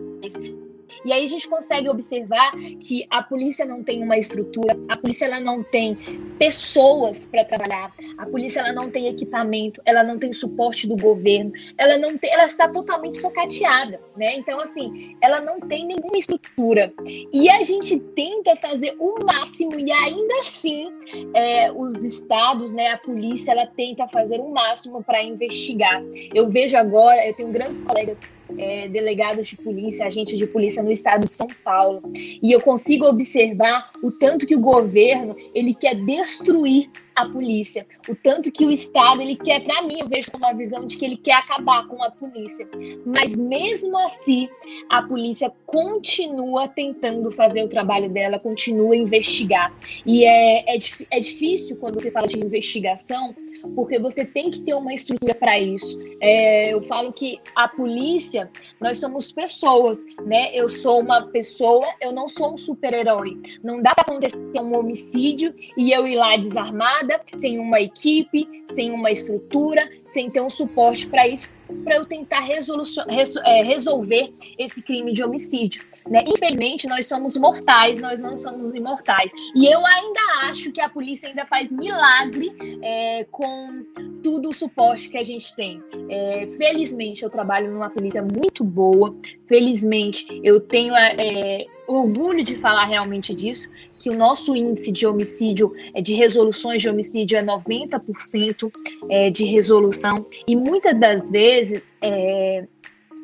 E 1.04 1.12
aí 1.12 1.26
a 1.26 1.28
gente 1.28 1.48
consegue 1.48 1.90
observar 1.90 2.52
que 2.82 3.06
a 3.10 3.22
polícia 3.22 3.66
não 3.66 3.84
tem 3.84 4.04
uma 4.04 4.18
estrutura, 4.18 4.78
a 4.90 4.98
polícia 4.98 5.26
ela 5.26 5.40
não 5.40 5.64
tem 5.64 5.96
pessoas 6.38 7.28
para 7.28 7.44
trabalhar, 7.46 7.94
a 8.18 8.26
polícia 8.26 8.60
ela 8.60 8.74
não 8.74 8.90
tem 8.90 9.08
equipamento, 9.08 9.82
ela 9.86 10.04
não 10.04 10.18
tem 10.18 10.34
suporte 10.34 10.88
do 10.88 10.96
governo, 10.96 11.52
ela 11.78 11.98
não 11.98 12.18
tem, 12.18 12.32
ela 12.32 12.46
está 12.46 12.68
totalmente 12.68 13.18
socateada, 13.18 14.00
né? 14.18 14.36
Então 14.36 14.60
assim, 14.60 15.16
ela 15.22 15.42
não 15.42 15.60
tem 15.60 15.86
nenhuma 15.86 16.18
estrutura. 16.18 16.94
E 17.32 17.50
a 17.50 17.64
gente 17.64 18.00
tenta 18.00 18.56
fazer 18.56 18.96
o 19.00 19.24
máximo 19.26 19.80
e 19.80 19.92
ainda 19.92 20.40
assim 20.40 20.92
é, 21.34 21.72
os 21.72 22.04
estados, 22.04 22.74
né, 22.74 22.90
a 22.90 22.98
polícia 22.98 23.52
ela 23.52 23.68
tenta 23.68 24.08
fazer 24.08 24.40
o 24.40 24.50
máximo 24.50 25.04
para 25.04 25.24
investigar. 25.24 26.04
Eu 26.34 26.50
vejo 26.50 26.78
agora, 26.78 27.26
eu 27.26 27.34
tenho 27.34 27.52
grandes 27.52 27.84
colegas 27.84 28.20
é, 28.58 28.88
delegados 28.88 29.48
de 29.48 29.56
polícia, 29.56 30.06
agentes 30.06 30.38
de 30.38 30.48
polícia 30.48 30.84
no 30.84 30.92
estado 30.92 31.26
de 31.26 31.32
São 31.32 31.48
Paulo. 31.64 32.02
E 32.14 32.52
eu 32.52 32.62
consigo 32.62 33.06
observar 33.06 33.92
o 34.02 34.12
tanto 34.12 34.46
que 34.46 34.56
o 34.56 34.62
governo 34.62 35.36
ele 35.54 35.74
quer 35.74 35.96
destruir 35.96 36.90
a 37.16 37.26
polícia, 37.26 37.88
o 38.10 38.16
tanto 38.16 38.52
que 38.52 38.66
o 38.66 38.72
Estado 38.72 39.22
ele 39.22 39.36
quer, 39.36 39.64
para 39.64 39.82
mim, 39.84 40.00
eu 40.00 40.08
vejo 40.08 40.30
uma 40.36 40.54
visão 40.54 40.86
de 40.86 40.98
que 40.98 41.06
ele 41.06 41.18
quer 41.18 41.36
acabar 41.36 41.88
com 41.88 42.04
a 42.04 42.12
polícia. 42.12 42.68
Mas 43.06 43.36
mesmo 43.40 43.98
assim, 44.00 44.50
a 44.90 45.02
polícia 45.02 45.52
continua 45.66 46.68
tentando 46.68 47.32
fazer 47.32 47.64
o 47.64 47.70
trabalho 47.70 48.10
dela, 48.10 48.38
continua 48.38 48.94
a 48.94 48.98
investigar. 48.98 49.74
E 50.06 50.26
é, 50.26 50.76
é, 50.76 50.80
é 51.12 51.20
difícil 51.20 51.78
quando 51.78 52.02
você 52.02 52.12
fala 52.12 52.28
de 52.28 52.38
investigação, 52.38 53.34
porque 53.74 53.98
você 53.98 54.26
tem 54.26 54.52
que 54.52 54.62
ter 54.62 54.74
uma 54.74 54.94
estrutura 54.94 55.34
para 55.34 55.60
isso. 55.60 55.98
É, 56.20 56.74
eu 56.74 56.82
falo 56.84 57.12
que 57.14 57.40
a 57.56 57.68
polícia, 57.68 58.50
nós 58.80 59.00
somos 59.00 59.32
pessoas, 59.32 60.06
né? 60.26 60.54
Eu 60.54 60.70
sou 60.70 61.00
uma 61.00 61.28
pessoa, 61.28 61.88
eu 62.02 62.12
não 62.12 62.28
sou 62.28 62.54
um 62.54 62.58
super-herói. 62.58 63.40
Não 63.64 63.82
dá 63.82 63.96
para 63.96 64.04
acontecer 64.04 64.38
um 64.60 64.78
homicídio 64.78 65.54
e 65.78 65.92
eu 65.92 66.06
ir 66.06 66.16
lá 66.16 66.36
desarmado 66.38 67.05
nada, 67.06 67.22
sem 67.38 67.60
uma 67.60 67.80
equipe, 67.80 68.48
sem 68.68 68.92
uma 68.92 69.12
estrutura, 69.12 69.88
sem 70.06 70.30
ter 70.30 70.42
um 70.42 70.50
suporte 70.50 71.08
para 71.08 71.28
isso, 71.28 71.48
para 71.84 71.96
eu 71.96 72.06
tentar 72.06 72.42
é, 72.42 73.62
resolver 73.64 74.34
esse 74.58 74.82
crime 74.82 75.14
de 75.14 75.24
homicídio. 75.24 75.84
Né? 76.10 76.24
Infelizmente, 76.28 76.88
nós 76.88 77.08
somos 77.08 77.36
mortais, 77.36 78.00
nós 78.00 78.20
não 78.20 78.36
somos 78.36 78.74
imortais. 78.74 79.32
E 79.56 79.66
eu 79.66 79.86
ainda 79.86 80.20
acho 80.44 80.72
que 80.72 80.80
a 80.80 80.88
polícia 80.88 81.28
ainda 81.28 81.46
faz 81.46 81.72
milagre 81.72 82.56
é, 82.82 83.26
com 83.32 83.84
tudo 84.22 84.50
o 84.50 84.54
suporte 84.54 85.10
que 85.10 85.18
a 85.18 85.24
gente 85.24 85.56
tem. 85.56 85.82
É, 86.10 86.48
felizmente, 86.58 87.24
eu 87.24 87.30
trabalho 87.30 87.72
numa 87.72 87.90
polícia 87.90 88.22
muito 88.22 88.64
boa. 88.64 89.16
Felizmente, 89.48 90.26
eu 90.44 90.60
tenho 90.60 90.94
é, 90.96 91.66
orgulho 91.88 92.44
de 92.44 92.58
falar 92.58 92.86
realmente 92.86 93.34
disso, 93.34 93.70
que 93.98 94.10
o 94.10 94.16
nosso 94.16 94.56
índice 94.56 94.92
de 94.92 95.08
homicídio, 95.08 95.74
é, 95.94 96.02
de 96.02 96.14
resoluções 96.14 96.82
de 96.82 96.90
homicídio 96.90 97.38
é 97.38 97.44
90% 97.44 98.72
é, 99.10 99.30
de 99.30 99.46
resolução. 99.46 100.26
E 100.48 100.56
muitas 100.56 101.00
das 101.00 101.32
vezes 101.32 101.96
é, 102.02 102.68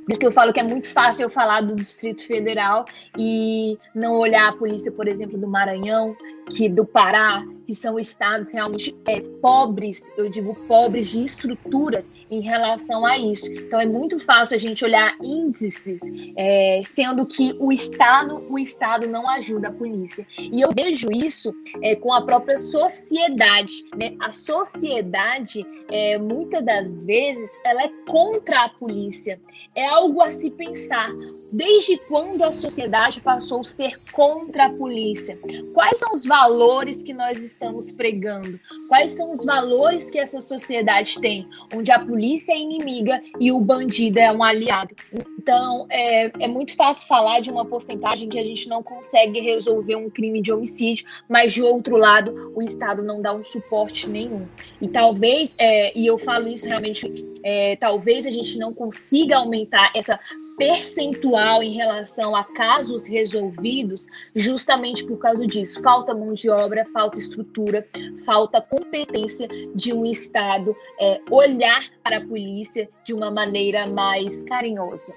por 0.03 0.11
isso 0.11 0.19
que 0.19 0.25
eu 0.25 0.31
falo 0.31 0.51
que 0.51 0.59
é 0.59 0.63
muito 0.63 0.89
fácil 0.89 1.23
eu 1.23 1.29
falar 1.29 1.61
do 1.61 1.75
Distrito 1.75 2.25
Federal 2.25 2.85
e 3.17 3.77
não 3.93 4.17
olhar 4.17 4.49
a 4.49 4.53
polícia, 4.53 4.91
por 4.91 5.07
exemplo, 5.07 5.37
do 5.37 5.47
Maranhão, 5.47 6.15
que 6.49 6.69
do 6.69 6.85
Pará, 6.85 7.43
que 7.71 7.75
são 7.75 7.97
estados 7.97 8.51
realmente 8.51 8.93
é, 9.07 9.21
pobres, 9.41 10.03
eu 10.17 10.29
digo 10.29 10.53
pobres 10.67 11.07
de 11.07 11.23
estruturas 11.23 12.11
em 12.29 12.41
relação 12.41 13.05
a 13.05 13.17
isso. 13.17 13.49
Então 13.49 13.79
é 13.79 13.85
muito 13.85 14.19
fácil 14.19 14.55
a 14.55 14.57
gente 14.57 14.83
olhar 14.83 15.15
índices, 15.23 16.01
é, 16.35 16.81
sendo 16.83 17.25
que 17.25 17.55
o 17.59 17.71
estado, 17.71 18.45
o 18.49 18.59
estado 18.59 19.07
não 19.07 19.29
ajuda 19.29 19.69
a 19.69 19.71
polícia. 19.71 20.27
E 20.37 20.59
eu 20.59 20.69
vejo 20.75 21.07
isso 21.11 21.53
é, 21.81 21.95
com 21.95 22.13
a 22.13 22.21
própria 22.21 22.57
sociedade. 22.57 23.85
Né? 23.97 24.15
A 24.19 24.29
sociedade, 24.31 25.65
é, 25.89 26.17
muitas 26.17 26.63
das 26.65 27.05
vezes, 27.05 27.49
ela 27.63 27.83
é 27.83 27.91
contra 28.05 28.65
a 28.65 28.69
polícia. 28.69 29.39
É 29.75 29.87
algo 29.87 30.21
a 30.21 30.29
se 30.29 30.49
pensar. 30.49 31.09
Desde 31.51 31.97
quando 32.07 32.43
a 32.43 32.51
sociedade 32.51 33.21
passou 33.21 33.61
a 33.61 33.65
ser 33.65 33.99
contra 34.11 34.65
a 34.65 34.69
polícia? 34.69 35.37
Quais 35.73 35.99
são 35.99 36.11
os 36.11 36.25
valores 36.31 37.03
que 37.03 37.13
nós 37.13 37.43
estamos 37.43 37.91
pregando? 37.91 38.57
Quais 38.87 39.11
são 39.11 39.31
os 39.31 39.43
valores 39.43 40.09
que 40.09 40.17
essa 40.17 40.39
sociedade 40.39 41.19
tem? 41.19 41.45
Onde 41.75 41.91
a 41.91 41.99
polícia 41.99 42.53
é 42.53 42.57
inimiga 42.57 43.21
e 43.37 43.51
o 43.51 43.59
bandido 43.59 44.17
é 44.17 44.31
um 44.31 44.41
aliado. 44.41 44.95
Então, 45.37 45.87
é, 45.89 46.31
é 46.39 46.47
muito 46.47 46.73
fácil 46.77 47.05
falar 47.05 47.41
de 47.41 47.51
uma 47.51 47.65
porcentagem 47.65 48.29
que 48.29 48.39
a 48.39 48.43
gente 48.43 48.69
não 48.69 48.81
consegue 48.81 49.41
resolver 49.41 49.97
um 49.97 50.09
crime 50.09 50.41
de 50.41 50.53
homicídio, 50.53 51.05
mas 51.27 51.51
de 51.51 51.61
outro 51.61 51.97
lado, 51.97 52.53
o 52.55 52.61
Estado 52.61 53.03
não 53.03 53.21
dá 53.21 53.33
um 53.33 53.43
suporte 53.43 54.07
nenhum. 54.07 54.47
E 54.81 54.87
talvez, 54.87 55.53
é, 55.57 55.97
e 55.99 56.07
eu 56.07 56.17
falo 56.17 56.47
isso 56.47 56.65
realmente, 56.65 57.11
é, 57.43 57.75
talvez 57.75 58.25
a 58.25 58.31
gente 58.31 58.57
não 58.57 58.73
consiga 58.73 59.35
aumentar 59.35 59.91
essa 59.93 60.17
percentual 60.61 61.63
em 61.63 61.71
relação 61.71 62.35
a 62.35 62.43
casos 62.43 63.07
resolvidos, 63.07 64.05
justamente 64.35 65.03
por 65.03 65.17
causa 65.17 65.47
disso. 65.47 65.81
Falta 65.81 66.13
mão 66.13 66.35
de 66.35 66.51
obra, 66.51 66.85
falta 66.93 67.17
estrutura, 67.17 67.83
falta 68.23 68.61
competência 68.61 69.47
de 69.73 69.91
um 69.91 70.05
Estado 70.05 70.75
é, 70.99 71.19
olhar 71.31 71.81
para 72.03 72.17
a 72.17 72.21
polícia 72.21 72.87
de 73.03 73.11
uma 73.11 73.31
maneira 73.31 73.87
mais 73.87 74.43
carinhosa. 74.43 75.11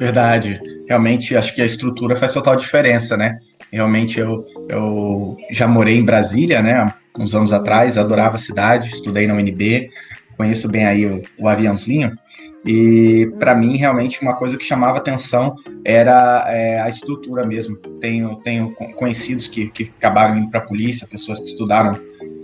Verdade. 0.00 0.60
Realmente, 0.88 1.36
acho 1.36 1.54
que 1.54 1.62
a 1.62 1.66
estrutura 1.66 2.16
faz 2.16 2.32
total 2.32 2.56
diferença, 2.56 3.16
né? 3.16 3.38
Realmente, 3.70 4.18
eu, 4.18 4.44
eu 4.68 5.36
já 5.52 5.68
morei 5.68 5.96
em 5.96 6.04
Brasília, 6.04 6.60
né? 6.60 6.92
Uns 7.16 7.36
anos 7.36 7.52
atrás, 7.52 7.96
adorava 7.96 8.34
a 8.34 8.38
cidade, 8.38 8.88
estudei 8.88 9.28
na 9.28 9.34
UNB, 9.34 9.90
conheço 10.36 10.68
bem 10.68 10.86
aí 10.86 11.06
o, 11.06 11.22
o 11.38 11.48
aviãozinho. 11.48 12.18
E 12.64 13.30
para 13.38 13.54
mim, 13.54 13.76
realmente, 13.76 14.20
uma 14.20 14.34
coisa 14.34 14.56
que 14.56 14.64
chamava 14.64 14.98
atenção 14.98 15.56
era 15.84 16.44
é, 16.48 16.80
a 16.80 16.88
estrutura 16.88 17.46
mesmo. 17.46 17.76
Tenho, 18.00 18.36
tenho 18.36 18.72
conhecidos 18.96 19.46
que, 19.46 19.68
que 19.70 19.90
acabaram 19.98 20.36
indo 20.36 20.50
para 20.50 20.60
a 20.60 20.64
polícia, 20.64 21.06
pessoas 21.06 21.38
que 21.38 21.46
estudaram, 21.46 21.92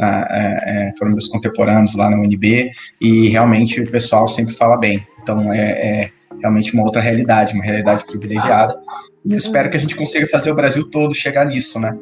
ah, 0.01 0.27
é, 0.31 0.89
é, 0.89 0.93
foram 0.99 1.13
meus 1.13 1.29
contemporâneos 1.29 1.95
lá 1.95 2.09
na 2.09 2.17
UNB, 2.17 2.71
e 3.01 3.29
realmente 3.29 3.81
o 3.81 3.91
pessoal 3.91 4.29
sempre 4.29 4.55
fala 4.55 4.77
bem. 4.77 5.05
Então, 5.23 5.53
é, 5.53 6.03
é 6.03 6.11
realmente 6.41 6.75
uma 6.75 6.85
outra 6.85 7.01
realidade, 7.01 7.55
uma 7.55 7.65
realidade 7.65 8.05
privilegiada. 8.07 8.79
E 9.25 9.33
eu 9.33 9.39
espero 9.39 9.71
que 9.71 9.77
a 9.77 9.81
gente 9.81 9.97
consiga 9.97 10.27
fazer 10.27 10.51
o 10.51 10.55
Brasil 10.55 10.89
todo 10.91 11.15
chegar 11.15 11.47
nisso, 11.47 11.81
né? 11.81 11.97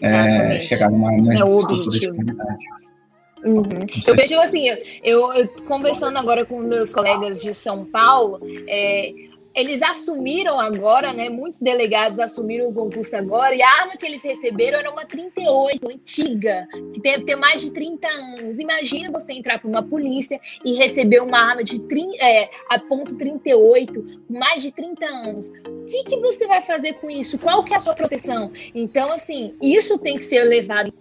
É, 0.00 0.60
chegar 0.60 0.90
numa, 0.90 1.10
numa 1.10 1.34
é 1.34 1.56
estrutura 1.56 1.98
de 1.98 2.08
comunidade. 2.08 2.79
Uhum. 3.44 3.86
Eu 4.06 4.14
vejo 4.14 4.38
assim, 4.38 4.68
eu, 5.02 5.32
eu, 5.32 5.48
conversando 5.66 6.18
agora 6.18 6.44
com 6.44 6.60
meus 6.60 6.92
colegas 6.92 7.40
de 7.40 7.54
São 7.54 7.84
Paulo, 7.84 8.40
é, 8.68 9.12
eles 9.54 9.82
assumiram 9.82 10.60
agora, 10.60 11.12
né? 11.12 11.28
Muitos 11.28 11.60
delegados 11.60 12.20
assumiram 12.20 12.68
o 12.68 12.72
concurso 12.72 13.16
agora, 13.16 13.54
e 13.54 13.62
a 13.62 13.68
arma 13.68 13.96
que 13.96 14.06
eles 14.06 14.22
receberam 14.22 14.78
era 14.78 14.90
uma 14.90 15.04
38, 15.04 15.88
antiga, 15.88 16.68
que 16.94 17.00
deve 17.00 17.24
ter 17.24 17.36
mais 17.36 17.60
de 17.60 17.70
30 17.72 18.06
anos. 18.06 18.58
Imagina 18.58 19.10
você 19.10 19.32
entrar 19.32 19.58
para 19.58 19.68
uma 19.68 19.82
polícia 19.82 20.40
e 20.64 20.74
receber 20.74 21.20
uma 21.20 21.38
arma 21.38 21.64
de 21.64 21.80
30, 21.80 22.16
é, 22.24 22.50
a 22.68 22.78
ponto 22.78 23.16
38, 23.16 24.22
mais 24.28 24.62
de 24.62 24.72
30 24.72 25.04
anos. 25.06 25.52
O 25.66 25.86
que, 25.86 26.04
que 26.04 26.16
você 26.18 26.46
vai 26.46 26.62
fazer 26.62 26.94
com 26.94 27.10
isso? 27.10 27.38
Qual 27.38 27.64
que 27.64 27.74
é 27.74 27.76
a 27.76 27.80
sua 27.80 27.94
proteção? 27.94 28.52
Então, 28.74 29.12
assim, 29.12 29.56
isso 29.60 29.98
tem 29.98 30.16
que 30.16 30.24
ser 30.24 30.44
levado 30.44 30.92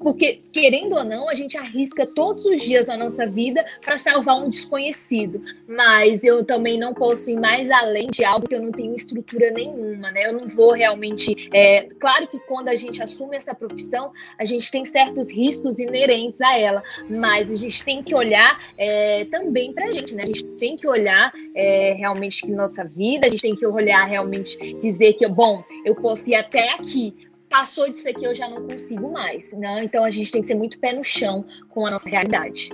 porque, 0.00 0.40
querendo 0.52 0.94
ou 0.94 1.04
não, 1.04 1.28
a 1.28 1.34
gente 1.34 1.56
arrisca 1.56 2.06
todos 2.06 2.44
os 2.44 2.60
dias 2.60 2.88
a 2.88 2.96
nossa 2.96 3.26
vida 3.26 3.64
para 3.80 3.96
salvar 3.96 4.36
um 4.36 4.48
desconhecido. 4.48 5.42
Mas 5.66 6.22
eu 6.22 6.44
também 6.44 6.78
não 6.78 6.92
posso 6.92 7.30
ir 7.30 7.38
mais 7.38 7.70
além 7.70 8.08
de 8.08 8.24
algo 8.24 8.46
que 8.46 8.54
eu 8.54 8.62
não 8.62 8.72
tenho 8.72 8.94
estrutura 8.94 9.50
nenhuma, 9.50 10.10
né? 10.10 10.26
Eu 10.26 10.34
não 10.34 10.48
vou 10.48 10.72
realmente. 10.72 11.48
É, 11.52 11.88
claro 11.98 12.26
que 12.26 12.38
quando 12.40 12.68
a 12.68 12.76
gente 12.76 13.02
assume 13.02 13.36
essa 13.36 13.54
profissão, 13.54 14.12
a 14.38 14.44
gente 14.44 14.70
tem 14.70 14.84
certos 14.84 15.32
riscos 15.32 15.78
inerentes 15.78 16.40
a 16.40 16.58
ela, 16.58 16.82
mas 17.08 17.52
a 17.52 17.56
gente 17.56 17.84
tem 17.84 18.02
que 18.02 18.14
olhar 18.14 18.60
é, 18.76 19.24
também 19.26 19.72
para 19.72 19.86
a 19.86 19.92
gente, 19.92 20.14
né? 20.14 20.24
A 20.24 20.26
gente 20.26 20.44
tem 20.44 20.76
que 20.76 20.86
olhar 20.86 21.32
é, 21.54 21.94
realmente 21.94 22.46
nossa 22.50 22.84
vida, 22.84 23.26
a 23.26 23.30
gente 23.30 23.42
tem 23.42 23.56
que 23.56 23.66
olhar 23.66 24.04
realmente 24.04 24.74
dizer 24.74 25.14
que, 25.14 25.26
bom, 25.28 25.64
eu 25.84 25.94
posso 25.94 26.28
ir 26.30 26.34
até 26.34 26.70
aqui, 26.74 27.14
passou 27.52 27.88
disso 27.90 28.08
aqui 28.08 28.24
eu 28.24 28.34
já 28.34 28.48
não 28.48 28.66
consigo 28.66 29.12
mais. 29.12 29.52
Né? 29.52 29.84
Então 29.84 30.02
a 30.02 30.10
gente 30.10 30.32
tem 30.32 30.40
que 30.40 30.46
ser 30.46 30.54
muito 30.54 30.78
pé 30.78 30.94
no 30.94 31.04
chão 31.04 31.44
com 31.68 31.86
a 31.86 31.90
nossa 31.90 32.08
realidade. 32.08 32.70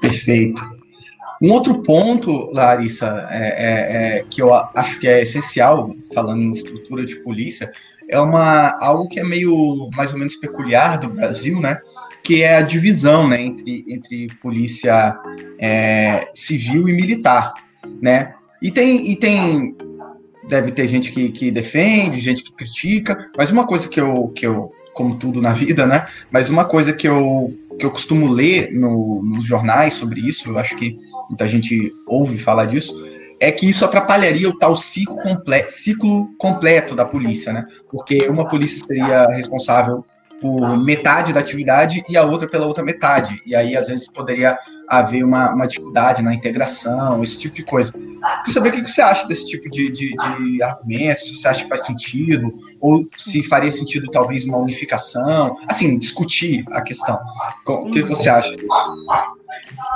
Perfeito. 0.00 0.62
Um 1.42 1.52
outro 1.52 1.82
ponto, 1.82 2.50
Larissa, 2.52 3.26
é, 3.30 3.38
é, 3.38 4.18
é, 4.18 4.24
que 4.28 4.42
eu 4.42 4.54
acho 4.54 5.00
que 5.00 5.08
é 5.08 5.22
essencial, 5.22 5.96
falando 6.14 6.42
em 6.42 6.52
estrutura 6.52 7.06
de 7.06 7.16
polícia, 7.16 7.72
é 8.06 8.20
uma, 8.20 8.76
algo 8.78 9.08
que 9.08 9.18
é 9.18 9.24
meio 9.24 9.88
mais 9.96 10.12
ou 10.12 10.18
menos 10.18 10.36
peculiar 10.36 10.98
do 10.98 11.08
Brasil, 11.08 11.58
né? 11.58 11.80
Que 12.22 12.42
é 12.42 12.56
a 12.56 12.62
divisão 12.62 13.26
né, 13.26 13.40
entre, 13.40 13.84
entre 13.88 14.26
polícia 14.42 15.18
é, 15.58 16.28
civil 16.34 16.86
e 16.90 16.92
militar, 16.92 17.54
né? 18.02 18.34
E 18.60 18.70
tem, 18.70 19.10
e 19.10 19.16
tem 19.16 19.74
deve 20.50 20.72
ter 20.72 20.86
gente 20.88 21.12
que, 21.12 21.30
que 21.30 21.50
defende, 21.50 22.18
gente 22.18 22.42
que 22.42 22.52
critica, 22.52 23.30
mas 23.36 23.50
uma 23.50 23.66
coisa 23.66 23.88
que 23.88 24.00
eu, 24.00 24.28
que 24.28 24.46
eu, 24.46 24.72
como 24.92 25.16
tudo 25.16 25.40
na 25.40 25.52
vida, 25.52 25.86
né? 25.86 26.04
Mas 26.30 26.50
uma 26.50 26.64
coisa 26.64 26.92
que 26.92 27.08
eu, 27.08 27.56
que 27.78 27.86
eu 27.86 27.90
costumo 27.90 28.30
ler 28.30 28.72
no, 28.74 29.22
nos 29.22 29.44
jornais 29.44 29.94
sobre 29.94 30.20
isso, 30.20 30.50
eu 30.50 30.58
acho 30.58 30.76
que 30.76 30.98
muita 31.28 31.46
gente 31.46 31.92
ouve 32.06 32.36
falar 32.36 32.66
disso, 32.66 32.92
é 33.38 33.50
que 33.50 33.66
isso 33.66 33.84
atrapalharia 33.84 34.48
o 34.50 34.58
tal 34.58 34.76
ciclo, 34.76 35.16
comple 35.16 35.70
ciclo 35.70 36.28
completo 36.36 36.94
da 36.94 37.06
polícia, 37.06 37.52
né? 37.52 37.64
Porque 37.90 38.28
uma 38.28 38.46
polícia 38.46 38.84
seria 38.84 39.26
responsável 39.28 40.04
por 40.40 40.76
metade 40.78 41.32
da 41.32 41.40
atividade 41.40 42.02
e 42.08 42.16
a 42.16 42.24
outra 42.24 42.48
pela 42.48 42.66
outra 42.66 42.82
metade. 42.82 43.40
E 43.44 43.54
aí, 43.54 43.76
às 43.76 43.88
vezes, 43.88 44.08
poderia 44.08 44.58
haver 44.88 45.22
uma, 45.22 45.52
uma 45.52 45.66
dificuldade 45.66 46.22
na 46.22 46.34
integração, 46.34 47.22
esse 47.22 47.38
tipo 47.38 47.54
de 47.54 47.62
coisa. 47.62 47.92
Queria 47.92 48.52
saber 48.52 48.68
o 48.70 48.72
que 48.72 48.90
você 48.90 49.00
acha 49.00 49.26
desse 49.28 49.46
tipo 49.46 49.70
de, 49.70 49.90
de, 49.90 50.16
de 50.16 50.62
argumentos, 50.62 51.24
se 51.24 51.36
você 51.36 51.48
acha 51.48 51.62
que 51.62 51.68
faz 51.68 51.84
sentido, 51.84 52.52
ou 52.80 53.06
se 53.16 53.42
faria 53.42 53.70
sentido 53.70 54.10
talvez 54.10 54.44
uma 54.44 54.58
unificação, 54.58 55.56
assim, 55.68 55.98
discutir 55.98 56.64
a 56.72 56.82
questão. 56.82 57.18
O 57.66 57.90
que 57.90 58.02
você 58.02 58.28
acha 58.28 58.56
disso? 58.56 59.06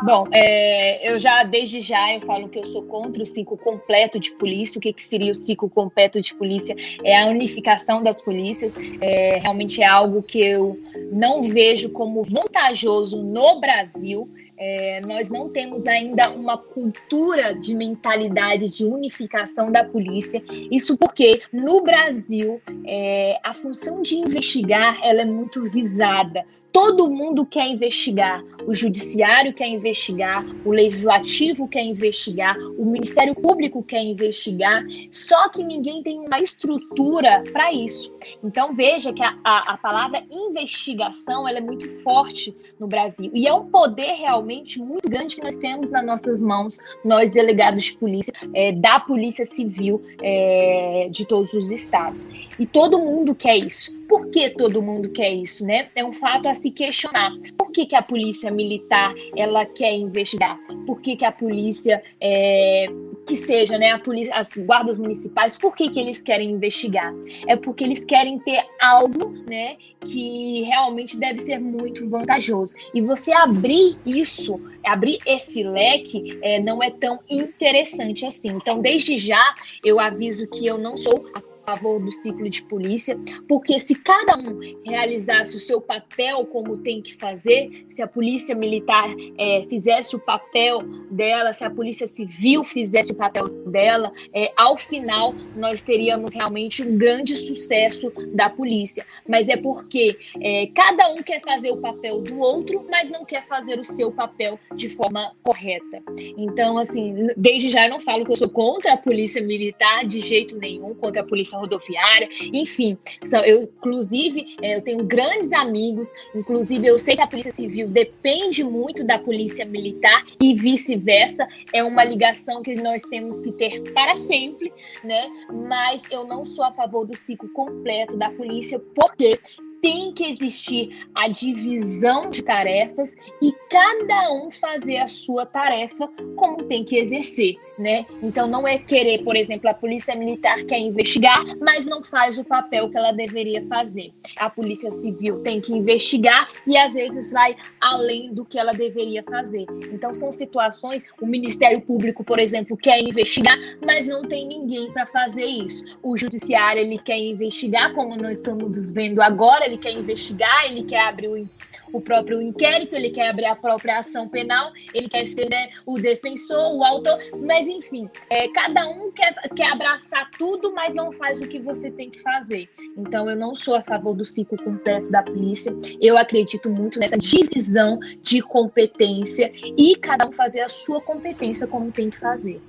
Bom, 0.02 0.26
é, 0.33 1.11
eu 1.11 1.19
já, 1.19 1.45
desde 1.45 1.81
já, 1.81 2.12
eu 2.12 2.21
falo 2.21 2.49
que 2.49 2.59
eu 2.59 2.66
sou 2.66 2.83
contra 2.83 3.23
o 3.23 3.26
ciclo 3.26 3.57
completo 3.57 4.19
de 4.19 4.33
polícia. 4.33 4.78
O 4.78 4.81
que, 4.81 4.93
que 4.93 5.04
seria 5.04 5.33
o 5.33 5.35
ciclo 5.35 5.69
completo 5.69 6.21
de 6.21 6.35
polícia? 6.35 6.76
É 7.02 7.23
a 7.23 7.26
unificação 7.26 8.02
das 8.02 8.21
polícias. 8.21 8.76
É, 9.00 9.38
realmente 9.38 9.83
é 9.83 9.87
algo 9.87 10.23
que 10.23 10.40
eu 10.40 10.78
não 11.12 11.43
vejo 11.43 11.90
como 11.90 12.23
vantajoso 12.23 13.23
no 13.23 13.61
Brasil. 13.61 14.28
é, 14.57 15.00
nós 15.00 15.31
não 15.31 15.49
temos 15.49 15.87
ainda 15.87 16.31
uma 16.31 16.57
cultura 16.57 17.54
de 17.54 17.75
mentalidade 17.75 18.69
de 18.69 18.85
unificação 18.85 19.69
da 19.69 19.85
polícia. 19.85 20.43
Isso 20.71 20.97
porque 20.97 21.43
no 21.52 21.83
Brasil 21.83 22.61
é, 22.87 23.38
a 23.43 23.52
função 23.52 24.02
de 24.02 24.16
investigar 24.16 24.99
ela 25.02 25.23
é 25.23 25.25
muito 25.25 25.64
visada 25.69 26.45
todo 26.75 27.09
mundo 27.09 27.47
quer 27.47 27.69
investigar. 27.69 28.43
O 28.66 28.75
judiciário 28.75 29.54
quer 29.54 29.69
investigar, 29.69 30.45
o 30.64 30.73
legislativo 30.73 31.69
quer 31.69 31.85
investigar, 31.85 32.59
o 32.76 32.85
Ministério 32.85 33.33
Público 33.33 33.81
quer 33.81 34.02
investigar, 34.02 34.85
só 35.12 35.49
que 35.50 35.62
ninguém 35.62 36.02
tem 36.02 36.19
uma 36.19 36.40
estrutura 36.40 37.45
para 37.52 37.73
isso. 37.73 38.12
Então 38.43 38.75
veja 38.75 39.12
que 39.12 39.23
a, 39.23 39.38
a, 39.45 39.75
a, 39.75 39.76
palavra 39.76 40.25
investigação 40.28 41.47
ela 41.47 41.59
é 41.59 41.61
muito 41.61 41.87
forte 42.02 42.57
no 42.81 42.88
Brasil 42.88 43.31
e 43.33 43.47
é 43.47 43.54
um 43.54 43.66
poder 43.66 44.14
realmente 44.14 44.81
muito 44.81 45.09
grande 45.09 45.37
que 45.37 45.45
nós 45.45 45.57
temos 45.57 45.93
nas 45.93 46.04
nossas 46.04 46.43
mãos, 46.43 46.78
nós 47.04 47.31
delegados 47.31 47.85
de 47.85 47.97
polícia, 47.99 48.33
é, 48.52 48.73
da 48.73 48.99
Polícia 48.99 49.47
Civil 49.47 50.02
é, 50.21 51.09
de 51.09 51.25
todos 51.25 51.52
os 51.52 51.71
estados. 51.71 52.28
E 52.59 52.66
todo 52.66 52.99
mundo 52.99 53.33
quer 53.33 53.59
isso. 53.59 53.93
Por 54.14 54.30
que 54.30 54.49
todo 54.50 54.80
mundo 54.80 55.09
quer 55.11 55.33
isso, 55.33 55.66
né? 55.66 55.88
É 55.92 56.04
um 56.04 56.12
fato 56.12 56.49
a 56.49 56.54
se 56.54 56.71
questionar. 56.71 57.33
Por 57.59 57.73
que, 57.73 57.85
que 57.85 57.97
a 57.97 58.00
polícia 58.00 58.49
militar 58.49 59.12
ela 59.37 59.66
quer 59.66 59.92
investigar? 59.92 60.56
Por 60.87 61.00
que, 61.00 61.16
que 61.16 61.25
a 61.25 61.33
polícia 61.33 62.00
é, 62.21 62.87
que 63.26 63.35
seja, 63.35 63.76
né, 63.76 63.90
a 63.90 63.99
polícia, 63.99 64.33
as 64.37 64.52
guardas 64.52 64.99
municipais, 64.99 65.56
por 65.56 65.75
que, 65.75 65.90
que 65.90 65.99
eles 65.99 66.23
querem 66.23 66.50
investigar? 66.50 67.12
É 67.49 67.56
porque 67.56 67.83
eles 67.83 68.04
querem 68.04 68.38
ter 68.38 68.64
algo, 68.80 69.30
né, 69.50 69.78
que 70.02 70.62
realmente 70.62 71.16
deve 71.16 71.40
ser 71.40 71.59
muito 71.59 72.09
vantajoso. 72.09 72.73
E 72.94 73.00
você 73.00 73.33
abrir 73.33 73.99
isso, 74.06 74.61
abrir 74.87 75.18
esse 75.26 75.64
leque, 75.64 76.38
é, 76.40 76.61
não 76.61 76.80
é 76.80 76.90
tão 76.92 77.18
interessante 77.28 78.25
assim. 78.25 78.50
Então, 78.50 78.80
desde 78.80 79.18
já, 79.18 79.54
eu 79.83 79.99
aviso 79.99 80.47
que 80.47 80.64
eu 80.64 80.78
não 80.78 80.97
sou 80.97 81.26
a 81.35 81.53
favor 81.64 82.00
do 82.00 82.12
ciclo 82.12 82.49
de 82.49 82.62
polícia, 82.62 83.18
porque 83.49 83.78
se 83.78 83.94
cada 83.94 84.37
um 84.37 84.61
realizasse 84.85 85.56
o 85.56 85.61
seu 85.61 85.80
papel 85.80 86.47
como 86.47 86.76
tem 86.78 87.02
que 87.02 87.14
fazer, 87.14 87.85
se 87.88 88.02
a 88.02 88.06
polícia 88.06 88.54
militar 88.54 89.09
é, 89.38 89.64
fizesse 89.68 90.14
o 90.14 90.18
papel 90.18 90.83
dela, 91.11 91.52
se 91.52 91.64
a 91.64 91.71
polícia 91.71 92.06
civil 92.06 92.64
fizesse 92.64 93.12
o 93.12 93.14
papel 93.14 93.49
dela, 93.66 94.12
é, 94.33 94.52
ao 94.56 94.76
final 94.76 95.35
nós 95.56 95.83
teríamos 95.83 96.33
realmente 96.33 96.83
um 96.83 96.97
grande 96.97 97.35
sucesso 97.35 98.12
da 98.35 98.50
polícia. 98.50 99.04
Mas 99.28 99.49
é 99.49 99.56
porque 99.56 100.16
é, 100.40 100.66
cada 100.75 101.11
um 101.11 101.16
quer 101.16 101.40
fazer 101.40 101.71
o 101.71 101.78
papel 101.78 102.21
do 102.21 102.38
outro, 102.38 102.87
mas 102.90 103.11
não 103.11 103.25
quer 103.25 103.47
fazer 103.47 103.78
o 103.78 103.85
seu 103.85 104.12
papel 104.12 104.59
de 104.75 104.88
forma 104.88 105.33
correta. 105.42 106.02
Então, 106.37 106.78
assim, 106.78 107.28
desde 107.37 107.71
já 107.71 107.85
eu 107.85 107.90
não 107.90 108.00
falo 108.00 108.25
que 108.25 108.33
eu 108.33 108.37
sou 108.37 108.49
contra 108.49 108.92
a 108.92 108.97
polícia 108.97 109.42
militar 109.42 110.04
de 110.06 110.21
jeito 110.21 110.56
nenhum, 110.59 110.94
contra 110.94 111.23
a 111.23 111.25
polícia 111.25 111.53
rodoviária, 111.56 112.28
enfim. 112.52 112.99
São, 113.23 113.44
eu, 113.44 113.62
inclusive, 113.62 114.56
é, 114.62 114.76
eu 114.76 114.82
tenho 114.82 115.04
grandes 115.04 115.52
amigos, 115.52 116.08
inclusive 116.34 116.87
eu 116.87 116.99
sei 116.99 117.16
que 117.16 117.23
a 117.23 117.26
Polícia 117.26 117.52
Civil 117.52 117.88
depende 117.88 118.62
muito 118.62 119.04
da 119.04 119.18
Polícia 119.18 119.64
Militar 119.64 120.23
e 120.40 120.54
vice-versa. 120.54 121.46
É 121.73 121.82
uma 121.82 122.04
ligação 122.04 122.62
que 122.62 122.75
nós 122.75 123.02
temos 123.02 123.40
que 123.40 123.52
ter 123.52 123.82
para 123.92 124.14
sempre, 124.14 124.73
né? 125.02 125.26
Mas 125.68 126.02
eu 126.11 126.26
não 126.26 126.44
sou 126.44 126.64
a 126.64 126.73
favor 126.73 127.06
do 127.06 127.16
ciclo 127.16 127.49
completo 127.50 128.16
da 128.16 128.30
polícia, 128.30 128.78
porque 128.94 129.38
tem 129.85 130.14
que 130.14 130.25
existir 130.25 131.07
a 131.14 131.29
divisão 131.29 132.31
de 132.31 132.43
tarefas 132.43 133.14
e 133.43 133.53
cada 133.69 134.33
um 134.33 134.50
fazer 134.50 134.97
a 134.97 135.07
sua 135.07 135.45
tarefa 135.45 136.09
como 136.37 136.62
tem 136.62 136.83
que 136.83 136.97
exercer, 136.97 137.57
né? 137.79 138.07
Então 138.23 138.47
não 138.47 138.67
é 138.67 138.79
querer, 138.79 139.23
por 139.23 139.37
exemplo, 139.37 139.69
a 139.69 139.75
polícia 139.75 140.17
militar 140.17 140.64
quer 140.64 140.79
investigar, 140.79 141.45
mas 141.61 141.85
não 141.85 142.03
faz 142.03 142.38
o 142.38 142.45
papel 142.45 142.88
que 142.88 142.97
ela 142.97 143.12
deveria 143.12 143.61
fazer. 143.67 144.11
A 144.38 144.49
polícia 144.49 144.91
civil 144.91 145.43
tem 145.43 145.61
que 145.61 145.75
investigar 145.75 146.49
e 146.67 146.79
às 146.79 146.95
vezes 146.95 147.31
vai 147.31 147.55
além 147.79 148.33
do 148.33 148.43
que 148.43 148.59
ela 148.59 148.73
deveria 148.73 149.23
fazer. 149.23 149.67
Então 149.93 150.14
são 150.14 150.33
situações, 150.33 151.03
o 151.21 151.26
Ministério 151.26 151.83
Público, 151.83 152.25
por 152.25 152.38
exemplo, 152.38 152.75
quer 152.75 153.03
investigar, 153.03 153.59
mas 153.85 154.07
não 154.07 154.23
tem 154.23 154.49
ninguém 154.49 154.91
para 154.93 155.05
fazer 155.05 155.45
isso. 155.45 155.99
O 156.03 156.17
judiciário 156.17 156.81
ele 156.81 156.97
quer 156.97 157.19
investigar, 157.19 157.93
como 157.93 158.17
nós 158.17 158.38
estamos 158.38 158.91
vendo 158.91 159.21
agora, 159.21 159.74
ele 159.75 159.78
quer 159.78 159.93
investigar, 159.93 160.66
ele 160.66 160.85
quer 160.85 161.00
abrir 161.00 161.28
o, 161.28 161.49
o 161.93 162.00
próprio 162.00 162.40
inquérito, 162.40 162.95
ele 162.95 163.11
quer 163.11 163.28
abrir 163.28 163.47
a 163.47 163.57
própria 163.57 163.99
ação 163.99 164.28
penal, 164.28 164.73
ele 164.95 165.09
quer 165.09 165.25
ser 165.26 165.50
né, 165.50 165.71
o 165.85 165.95
defensor, 165.95 166.75
o 166.75 166.85
autor, 166.85 167.19
mas 167.40 167.66
enfim, 167.66 168.09
é, 168.31 168.49
cada 168.49 168.88
um 168.88 169.11
quer, 169.11 169.35
quer 169.54 169.73
abraçar 169.73 170.31
tudo, 170.31 170.73
mas 170.73 170.95
não 170.95 171.12
faz 171.12 171.40
o 171.40 171.49
que 171.49 171.59
você 171.59 171.90
tem 171.90 172.09
que 172.09 172.21
fazer. 172.21 172.68
Então, 172.96 173.29
eu 173.29 173.37
não 173.37 173.55
sou 173.55 173.75
a 173.75 173.83
favor 173.83 174.14
do 174.14 174.25
ciclo 174.25 174.57
completo 174.62 175.11
da 175.11 175.22
polícia, 175.22 175.75
eu 176.01 176.16
acredito 176.16 176.70
muito 176.70 176.98
nessa 176.98 177.18
divisão 177.18 177.98
de 178.22 178.40
competência 178.40 179.53
e 179.77 179.96
cada 179.96 180.27
um 180.27 180.33
fazer 180.33 180.61
a 180.61 180.68
sua 180.68 181.01
competência 181.01 181.66
como 181.66 181.90
tem 181.90 182.11
que 182.11 182.18
fazer. 182.18 182.61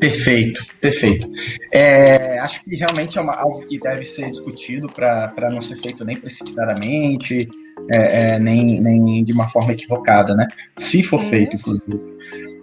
Perfeito, 0.00 0.64
perfeito. 0.80 1.28
É, 1.70 2.38
acho 2.38 2.64
que 2.64 2.74
realmente 2.74 3.18
é 3.18 3.20
uma, 3.20 3.34
algo 3.34 3.66
que 3.66 3.78
deve 3.78 4.04
ser 4.04 4.30
discutido 4.30 4.88
para 4.88 5.50
não 5.50 5.60
ser 5.60 5.76
feito 5.76 6.04
nem 6.04 6.16
precipitadamente, 6.16 7.46
é, 7.92 8.34
é, 8.34 8.38
nem, 8.38 8.80
nem 8.80 9.22
de 9.22 9.32
uma 9.32 9.48
forma 9.48 9.72
equivocada, 9.72 10.34
né? 10.34 10.48
Se 10.78 11.02
for 11.02 11.22
feito, 11.24 11.56
inclusive. 11.56 12.00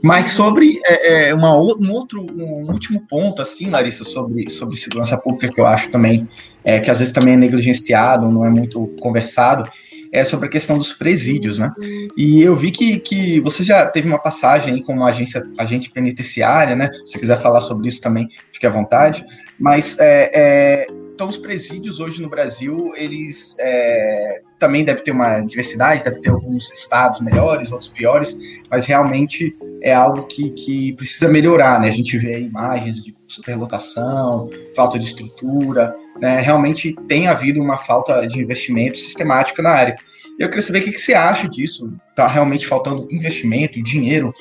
Mas 0.04 0.32
sobre 0.32 0.80
é, 0.86 1.30
é, 1.30 1.34
uma, 1.34 1.56
um 1.56 1.92
outro, 1.92 2.22
um 2.22 2.72
último 2.72 3.02
ponto, 3.08 3.42
assim, 3.42 3.70
Larissa, 3.70 4.04
sobre, 4.04 4.50
sobre 4.50 4.76
segurança 4.76 5.18
pública, 5.18 5.54
que 5.54 5.62
eu 5.62 5.66
acho 5.66 5.90
também 5.90 6.28
é, 6.64 6.80
que 6.80 6.90
às 6.90 7.00
vezes 7.00 7.14
também 7.14 7.36
é 7.36 7.38
negligenciado, 7.38 8.30
não 8.30 8.46
é 8.46 8.50
muito 8.50 8.88
conversado, 9.00 9.70
é 10.12 10.24
sobre 10.24 10.48
a 10.48 10.52
questão 10.52 10.78
dos 10.78 10.94
presídios, 10.94 11.60
né? 11.60 11.72
E 12.16 12.42
eu 12.42 12.56
vi 12.56 12.72
que, 12.72 13.00
que 13.00 13.40
você 13.42 13.64
já 13.64 13.86
teve 13.88 14.08
uma 14.08 14.20
passagem 14.20 14.82
como 14.84 15.06
agência, 15.06 15.44
agente 15.58 15.90
penitenciária, 15.90 16.76
né? 16.76 16.90
Se 16.92 17.14
você 17.14 17.20
quiser 17.20 17.42
falar 17.42 17.62
sobre 17.62 17.88
isso 17.88 18.02
também, 18.02 18.30
fique 18.52 18.66
à 18.66 18.70
vontade. 18.70 19.26
Mas 19.60 19.98
é, 20.00 20.32
é, 20.34 20.88
então 21.14 21.28
os 21.28 21.38
presídios 21.38 22.00
hoje 22.00 22.22
no 22.22 22.30
Brasil, 22.30 22.94
eles 22.96 23.56
é, 23.60 24.42
também 24.60 24.86
deve 24.86 25.02
ter 25.02 25.12
uma 25.12 25.42
diversidade, 25.42 26.04
deve 26.04 26.22
ter 26.22 26.30
alguns 26.30 26.72
estados 26.72 27.20
melhores, 27.22 27.72
outros 27.72 27.90
piores, 27.90 28.38
mas 28.70 28.86
realmente 28.86 29.56
é 29.82 29.94
algo 29.94 30.24
que, 30.24 30.52
que 30.52 30.94
precisa 30.94 31.28
melhorar, 31.28 31.80
né? 31.80 31.88
A 31.88 31.92
gente 31.92 32.18
vê 32.18 32.40
imagens 32.42 33.04
de 33.04 33.16
superlotação, 33.28 34.50
falta 34.76 34.98
de 34.98 35.06
estrutura, 35.06 35.96
né? 36.20 36.40
Realmente 36.40 36.94
tem 37.08 37.28
havido 37.28 37.62
uma 37.62 37.78
falta 37.78 38.26
de 38.26 38.40
investimento 38.40 38.98
sistemático 38.98 39.62
na 39.62 39.72
área. 39.72 39.96
Eu 40.38 40.50
queria 40.50 40.62
saber 40.62 40.80
o 40.80 40.84
que, 40.84 40.98
você 40.98 41.16
acha 41.16 41.50
disso. 41.50 41.92
Está 42.10 42.28
realmente 42.28 42.68
faltando 42.68 43.08
investimento, 43.12 43.82
dinheiro 43.82 44.32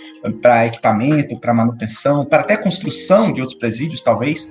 para 0.43 0.67
equipamento, 0.67 1.39
para 1.41 1.55
manutenção, 1.55 2.25
para 2.25 2.41
até 2.41 2.57
construção 2.57 3.33
de 3.33 3.41
outros 3.41 3.59
presídios, 3.59 4.03
talvez. 4.03 4.47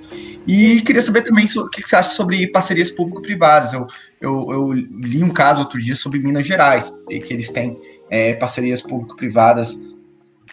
E 0.46 0.80
queria 0.80 1.02
saber 1.02 1.22
também 1.22 1.44
o 1.44 1.68
que, 1.70 1.82
que 1.82 1.88
você 1.88 1.96
acha 1.96 2.10
sobre 2.10 2.46
parcerias 2.48 2.90
público-privadas. 2.90 3.72
Eu, 3.72 3.86
eu, 4.20 4.48
eu, 4.50 4.72
li 4.72 5.22
um 5.22 5.30
caso 5.30 5.60
outro 5.60 5.80
dia 5.80 5.94
sobre 5.94 6.18
Minas 6.18 6.46
Gerais, 6.46 6.92
que 7.08 7.32
eles 7.32 7.50
têm 7.50 7.78
é, 8.10 8.34
parcerias 8.34 8.82
público-privadas 8.82 9.95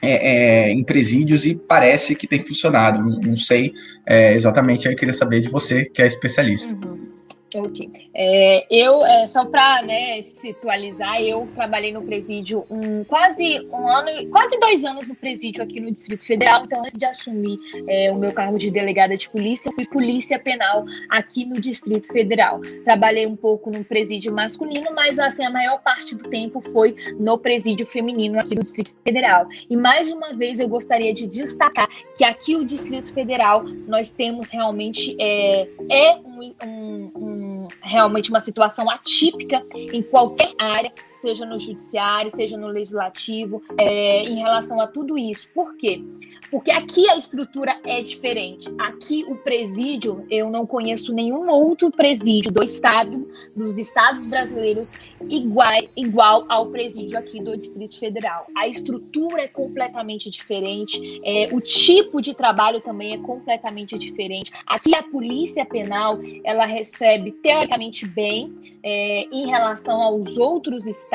é, 0.03 0.67
é, 0.67 0.69
em 0.69 0.83
presídios 0.83 1.45
e 1.45 1.55
parece 1.55 2.13
que 2.13 2.27
tem 2.27 2.45
funcionado. 2.45 3.01
Não, 3.25 3.37
sei 3.37 3.73
é, 4.05 4.33
exatamente, 4.33 4.87
aí 4.87 4.93
eu 4.93 4.97
queria 4.97 5.13
saber 5.13 5.39
de 5.39 5.49
você, 5.49 5.85
que 5.85 6.01
é 6.01 6.05
especialista. 6.05 6.73
Uhum. 6.73 7.13
Ok. 7.55 7.89
É, 8.13 8.65
eu, 8.69 9.05
é, 9.05 9.27
só 9.27 9.45
para 9.45 9.81
né, 9.83 10.21
situalizar, 10.21 11.21
eu 11.21 11.47
trabalhei 11.55 11.91
no 11.91 12.01
presídio 12.01 12.65
um, 12.69 13.03
quase 13.03 13.67
um 13.71 13.87
ano, 13.87 14.29
quase 14.29 14.59
dois 14.59 14.83
anos 14.85 15.07
no 15.07 15.15
presídio 15.15 15.63
aqui 15.63 15.79
no 15.79 15.91
Distrito 15.91 16.25
Federal. 16.25 16.63
Então, 16.65 16.81
antes 16.81 16.97
de 16.97 17.05
assumir 17.05 17.59
é, 17.87 18.11
o 18.11 18.15
meu 18.15 18.31
cargo 18.31 18.57
de 18.57 18.71
delegada 18.71 19.15
de 19.15 19.29
polícia, 19.29 19.69
eu 19.69 19.73
fui 19.73 19.85
polícia 19.85 20.39
penal 20.39 20.85
aqui 21.09 21.45
no 21.45 21.59
Distrito 21.59 22.07
Federal. 22.11 22.59
Trabalhei 22.83 23.27
um 23.27 23.35
pouco 23.35 23.69
no 23.69 23.83
presídio 23.83 24.33
masculino, 24.33 24.93
mas 24.95 25.19
assim, 25.19 25.45
a 25.45 25.49
maior 25.49 25.81
parte 25.81 26.15
do 26.15 26.29
tempo 26.29 26.61
foi 26.71 26.95
no 27.19 27.37
presídio 27.37 27.85
feminino 27.85 28.39
aqui 28.39 28.55
no 28.55 28.63
Distrito 28.63 28.95
Federal. 29.03 29.47
E 29.69 29.77
mais 29.77 30.11
uma 30.11 30.33
vez 30.33 30.59
eu 30.59 30.67
gostaria 30.67 31.13
de 31.13 31.27
destacar 31.27 31.87
que 32.17 32.23
aqui 32.23 32.55
o 32.55 32.65
Distrito 32.65 33.13
Federal 33.13 33.63
nós 33.87 34.09
temos 34.09 34.49
realmente 34.49 35.15
é, 35.19 35.67
é 35.89 36.15
um, 36.15 36.32
um, 36.63 37.11
um 37.15 37.67
realmente 37.81 38.29
uma 38.29 38.39
situação 38.39 38.89
atípica 38.89 39.63
em 39.73 40.01
qualquer 40.01 40.53
área, 40.59 40.91
seja 41.23 41.45
no 41.45 41.57
judiciário, 41.57 42.29
seja 42.29 42.57
no 42.57 42.67
legislativo, 42.67 43.63
é, 43.79 44.23
em 44.23 44.35
relação 44.35 44.81
a 44.81 44.87
tudo 44.87 45.17
isso. 45.17 45.47
Por 45.55 45.77
quê? 45.77 46.03
Porque 46.51 46.69
aqui 46.69 47.09
a 47.09 47.15
estrutura 47.15 47.79
é 47.85 48.01
diferente. 48.01 48.69
Aqui 48.77 49.23
o 49.29 49.37
presídio, 49.37 50.25
eu 50.29 50.49
não 50.49 50.67
conheço 50.67 51.13
nenhum 51.13 51.49
outro 51.49 51.89
presídio 51.89 52.51
do 52.51 52.61
estado, 52.61 53.25
dos 53.55 53.77
estados 53.77 54.25
brasileiros, 54.25 54.95
igual, 55.29 55.71
igual 55.95 56.45
ao 56.49 56.67
presídio 56.67 57.17
aqui 57.17 57.41
do 57.41 57.55
Distrito 57.55 57.97
Federal. 57.97 58.45
A 58.57 58.67
estrutura 58.67 59.43
é 59.43 59.47
completamente 59.47 60.29
diferente, 60.29 61.21
é, 61.23 61.47
o 61.53 61.61
tipo 61.61 62.21
de 62.21 62.33
trabalho 62.33 62.81
também 62.81 63.13
é 63.13 63.17
completamente 63.17 63.97
diferente. 63.97 64.51
Aqui 64.67 64.93
a 64.93 65.03
polícia 65.03 65.65
penal, 65.65 66.19
ela 66.43 66.65
recebe 66.65 67.31
teoricamente 67.31 68.05
bem 68.05 68.53
é, 68.83 69.25
em 69.31 69.47
relação 69.47 70.01
aos 70.01 70.37
outros 70.37 70.85
estados. 70.85 71.12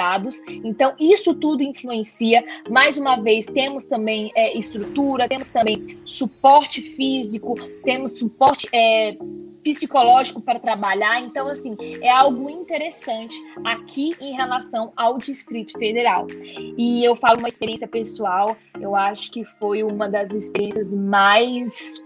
Então, 0.64 0.94
isso 0.98 1.34
tudo 1.34 1.62
influencia. 1.62 2.44
Mais 2.70 2.96
uma 2.96 3.16
vez, 3.16 3.46
temos 3.46 3.86
também 3.86 4.30
é, 4.34 4.56
estrutura, 4.56 5.28
temos 5.28 5.50
também 5.50 5.98
suporte 6.04 6.80
físico, 6.80 7.54
temos 7.82 8.18
suporte 8.18 8.68
é, 8.72 9.16
psicológico 9.62 10.40
para 10.40 10.58
trabalhar. 10.58 11.20
Então, 11.20 11.48
assim, 11.48 11.76
é 12.00 12.10
algo 12.10 12.48
interessante 12.48 13.36
aqui 13.64 14.14
em 14.20 14.32
relação 14.32 14.92
ao 14.96 15.18
Distrito 15.18 15.78
Federal. 15.78 16.26
E 16.76 17.04
eu 17.04 17.14
falo 17.16 17.38
uma 17.38 17.48
experiência 17.48 17.88
pessoal, 17.88 18.56
eu 18.80 18.94
acho 18.94 19.30
que 19.30 19.44
foi 19.44 19.82
uma 19.82 20.08
das 20.08 20.30
experiências 20.30 20.94
mais 20.94 22.02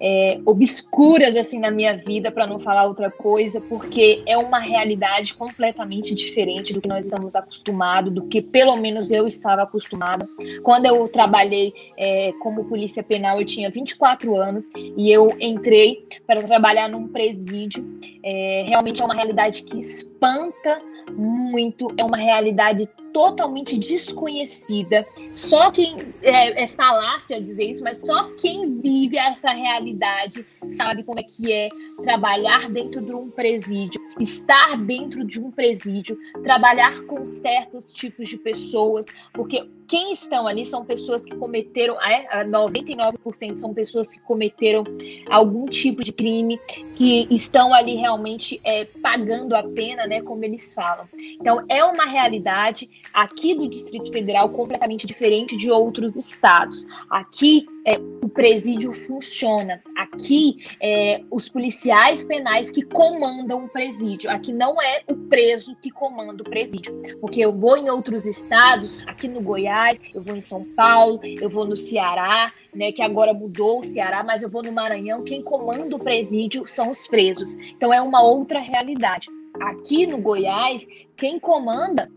é, 0.00 0.40
obscuras 0.44 1.34
assim 1.36 1.58
na 1.58 1.70
minha 1.70 1.96
vida, 1.96 2.30
para 2.30 2.46
não 2.46 2.58
falar 2.58 2.84
outra 2.84 3.10
coisa, 3.10 3.60
porque 3.60 4.22
é 4.26 4.36
uma 4.36 4.58
realidade 4.58 5.34
completamente 5.34 6.14
diferente 6.14 6.72
do 6.72 6.80
que 6.80 6.88
nós 6.88 7.04
estamos 7.04 7.34
acostumados, 7.34 8.12
do 8.12 8.22
que 8.26 8.40
pelo 8.40 8.76
menos 8.76 9.10
eu 9.10 9.26
estava 9.26 9.62
acostumada. 9.62 10.28
Quando 10.62 10.86
eu 10.86 11.08
trabalhei 11.08 11.72
é, 11.96 12.32
como 12.40 12.64
polícia 12.64 13.02
penal, 13.02 13.40
eu 13.40 13.46
tinha 13.46 13.70
24 13.70 14.36
anos 14.36 14.70
e 14.76 15.10
eu 15.10 15.36
entrei 15.40 16.06
para 16.26 16.42
trabalhar 16.42 16.88
num 16.88 17.08
presídio. 17.08 17.84
É, 18.22 18.64
realmente 18.66 19.00
é 19.00 19.04
uma 19.04 19.14
realidade 19.14 19.62
que 19.62 19.78
espanta 20.18 20.82
muito, 21.12 21.88
é 21.96 22.04
uma 22.04 22.16
realidade 22.16 22.86
totalmente 23.12 23.78
desconhecida. 23.78 25.06
Só 25.34 25.70
quem 25.70 25.96
é, 26.22 26.64
é 26.64 26.66
falácia 26.66 27.40
dizer 27.40 27.64
isso, 27.64 27.82
mas 27.82 28.04
só 28.04 28.24
quem 28.36 28.80
vive 28.80 29.16
essa 29.16 29.50
realidade 29.50 30.44
sabe 30.68 31.02
como 31.04 31.18
é 31.18 31.22
que 31.22 31.52
é 31.52 31.68
trabalhar 32.02 32.68
dentro 32.68 33.00
de 33.00 33.12
um 33.12 33.30
presídio, 33.30 34.00
estar 34.20 34.76
dentro 34.76 35.24
de 35.24 35.40
um 35.40 35.50
presídio, 35.50 36.18
trabalhar 36.42 37.00
com 37.06 37.24
certos 37.24 37.92
tipos 37.92 38.28
de 38.28 38.36
pessoas, 38.36 39.06
porque 39.32 39.66
quem 39.88 40.12
estão 40.12 40.46
ali 40.46 40.66
são 40.66 40.84
pessoas 40.84 41.24
que 41.24 41.34
cometeram, 41.34 42.00
é, 42.00 42.44
99% 42.44 43.56
são 43.56 43.72
pessoas 43.72 44.12
que 44.12 44.20
cometeram 44.20 44.84
algum 45.30 45.64
tipo 45.66 46.04
de 46.04 46.12
crime, 46.12 46.58
que 46.94 47.26
estão 47.30 47.72
ali 47.72 47.96
realmente 47.96 48.60
é, 48.62 48.84
pagando 48.84 49.56
a 49.56 49.62
pena, 49.62 50.06
né, 50.06 50.20
como 50.20 50.44
eles 50.44 50.74
falam. 50.74 51.08
Então, 51.40 51.64
é 51.68 51.82
uma 51.82 52.04
realidade 52.04 52.88
aqui 53.14 53.54
do 53.54 53.66
Distrito 53.66 54.12
Federal 54.12 54.50
completamente 54.50 55.06
diferente 55.06 55.56
de 55.56 55.70
outros 55.70 56.16
estados. 56.16 56.86
Aqui, 57.08 57.66
é, 57.88 57.98
o 58.22 58.28
presídio 58.28 58.92
funciona. 58.92 59.82
Aqui, 59.96 60.58
é, 60.82 61.22
os 61.30 61.48
policiais 61.48 62.22
penais 62.22 62.70
que 62.70 62.82
comandam 62.82 63.64
o 63.64 63.68
presídio. 63.68 64.30
Aqui 64.30 64.52
não 64.52 64.80
é 64.80 65.02
o 65.08 65.14
preso 65.14 65.74
que 65.76 65.90
comanda 65.90 66.42
o 66.42 66.44
presídio. 66.44 66.92
Porque 67.20 67.40
eu 67.40 67.52
vou 67.52 67.78
em 67.78 67.88
outros 67.88 68.26
estados, 68.26 69.06
aqui 69.06 69.26
no 69.26 69.40
Goiás, 69.40 69.98
eu 70.14 70.22
vou 70.22 70.36
em 70.36 70.42
São 70.42 70.64
Paulo, 70.76 71.20
eu 71.22 71.48
vou 71.48 71.66
no 71.66 71.76
Ceará, 71.76 72.52
né, 72.74 72.92
que 72.92 73.00
agora 73.00 73.32
mudou 73.32 73.80
o 73.80 73.84
Ceará, 73.84 74.22
mas 74.22 74.42
eu 74.42 74.50
vou 74.50 74.62
no 74.62 74.72
Maranhão, 74.72 75.24
quem 75.24 75.42
comanda 75.42 75.96
o 75.96 75.98
presídio 75.98 76.66
são 76.66 76.90
os 76.90 77.06
presos. 77.06 77.56
Então 77.56 77.92
é 77.92 78.02
uma 78.02 78.22
outra 78.22 78.60
realidade. 78.60 79.28
Aqui 79.60 80.06
no 80.06 80.18
Goiás, 80.18 80.86
quem 81.16 81.38
comanda 81.40 82.08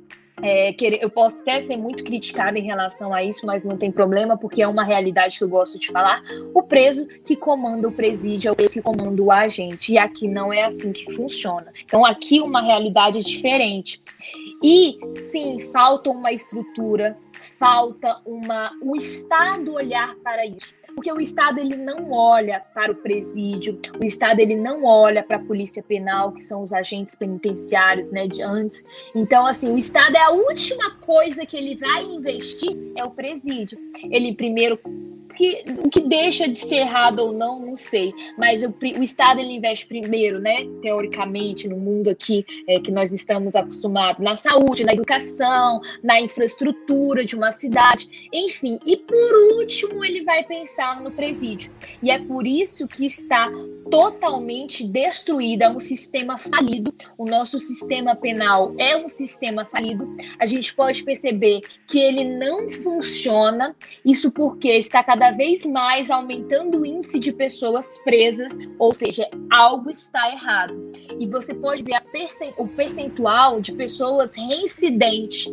é, 0.41 0.75
eu 1.01 1.09
posso 1.09 1.41
até 1.41 1.61
ser 1.61 1.77
muito 1.77 2.03
criticada 2.03 2.57
em 2.57 2.63
relação 2.63 3.13
a 3.13 3.23
isso, 3.23 3.45
mas 3.45 3.65
não 3.65 3.77
tem 3.77 3.91
problema, 3.91 4.37
porque 4.37 4.61
é 4.61 4.67
uma 4.67 4.83
realidade 4.83 5.37
que 5.37 5.43
eu 5.43 5.49
gosto 5.49 5.79
de 5.79 5.87
falar. 5.87 6.21
O 6.53 6.63
preso 6.63 7.07
que 7.25 7.35
comanda 7.35 7.87
o 7.87 7.91
presídio 7.91 8.49
é 8.49 8.51
o 8.51 8.55
preso 8.55 8.73
que 8.73 8.81
comanda 8.81 9.21
o 9.21 9.31
agente, 9.31 9.93
e 9.93 9.97
aqui 9.97 10.27
não 10.27 10.51
é 10.51 10.63
assim 10.63 10.91
que 10.91 11.13
funciona. 11.13 11.71
Então, 11.83 12.05
aqui 12.05 12.41
uma 12.41 12.61
realidade 12.61 13.19
diferente. 13.23 14.01
E 14.63 14.97
sim, 15.13 15.59
falta 15.71 16.09
uma 16.09 16.31
estrutura, 16.31 17.17
falta 17.59 18.21
uma, 18.25 18.71
o 18.81 18.95
Estado 18.95 19.73
olhar 19.73 20.15
para 20.23 20.45
isso 20.45 20.80
porque 20.95 21.11
o 21.11 21.19
Estado 21.19 21.59
ele 21.59 21.75
não 21.75 22.11
olha 22.11 22.61
para 22.73 22.91
o 22.91 22.95
presídio, 22.95 23.79
o 24.01 24.05
Estado 24.05 24.39
ele 24.39 24.55
não 24.55 24.83
olha 24.83 25.23
para 25.23 25.37
a 25.37 25.39
polícia 25.39 25.83
penal, 25.83 26.31
que 26.31 26.43
são 26.43 26.61
os 26.61 26.73
agentes 26.73 27.15
penitenciários, 27.15 28.11
né, 28.11 28.27
de 28.27 28.41
antes. 28.41 28.85
Então, 29.15 29.45
assim, 29.45 29.71
o 29.71 29.77
Estado 29.77 30.15
é 30.15 30.21
a 30.21 30.31
última 30.31 30.95
coisa 30.97 31.45
que 31.45 31.57
ele 31.57 31.75
vai 31.75 32.03
investir 32.03 32.75
é 32.95 33.03
o 33.03 33.11
presídio. 33.11 33.77
Ele 34.09 34.35
primeiro 34.35 34.79
que, 35.41 35.65
o 35.83 35.89
que 35.89 36.01
deixa 36.01 36.47
de 36.47 36.59
ser 36.59 36.77
errado 36.77 37.19
ou 37.19 37.33
não, 37.33 37.59
não 37.59 37.75
sei. 37.75 38.13
Mas 38.37 38.61
o, 38.61 38.69
o 38.69 39.01
Estado 39.01 39.39
ele 39.39 39.53
investe 39.53 39.87
primeiro, 39.87 40.39
né? 40.39 40.67
Teoricamente, 40.83 41.67
no 41.67 41.77
mundo 41.77 42.11
aqui 42.11 42.45
é, 42.67 42.79
que 42.79 42.91
nós 42.91 43.11
estamos 43.11 43.55
acostumados, 43.55 44.23
na 44.23 44.35
saúde, 44.35 44.83
na 44.83 44.93
educação, 44.93 45.81
na 46.03 46.21
infraestrutura 46.21 47.25
de 47.25 47.35
uma 47.35 47.49
cidade, 47.49 48.29
enfim. 48.31 48.77
E 48.85 48.97
por 48.97 49.57
último, 49.57 50.05
ele 50.05 50.23
vai 50.23 50.43
pensar 50.43 51.01
no 51.01 51.09
presídio. 51.09 51.71
E 52.03 52.11
é 52.11 52.19
por 52.19 52.45
isso 52.45 52.87
que 52.87 53.03
está 53.03 53.49
totalmente 53.89 54.85
destruído, 54.85 55.63
é 55.63 55.69
um 55.69 55.79
sistema 55.79 56.37
falido. 56.37 56.93
O 57.17 57.25
nosso 57.25 57.57
sistema 57.57 58.15
penal 58.15 58.75
é 58.77 58.95
um 58.95 59.09
sistema 59.09 59.65
falido. 59.65 60.15
A 60.37 60.45
gente 60.45 60.71
pode 60.75 61.03
perceber 61.03 61.61
que 61.87 61.97
ele 61.97 62.25
não 62.37 62.71
funciona. 62.71 63.75
Isso 64.05 64.31
porque 64.31 64.69
está 64.69 65.03
cada 65.03 65.30
cada 65.31 65.37
vez 65.37 65.65
mais 65.65 66.11
aumentando 66.11 66.81
o 66.81 66.85
índice 66.85 67.17
de 67.17 67.31
pessoas 67.31 67.97
presas, 67.99 68.57
ou 68.77 68.93
seja, 68.93 69.29
algo 69.49 69.89
está 69.89 70.29
errado. 70.29 70.91
E 71.17 71.25
você 71.25 71.53
pode 71.53 71.83
ver 71.83 72.01
o 72.57 72.67
percentual 72.67 73.61
de 73.61 73.71
pessoas 73.71 74.35
reincidentes. 74.35 75.47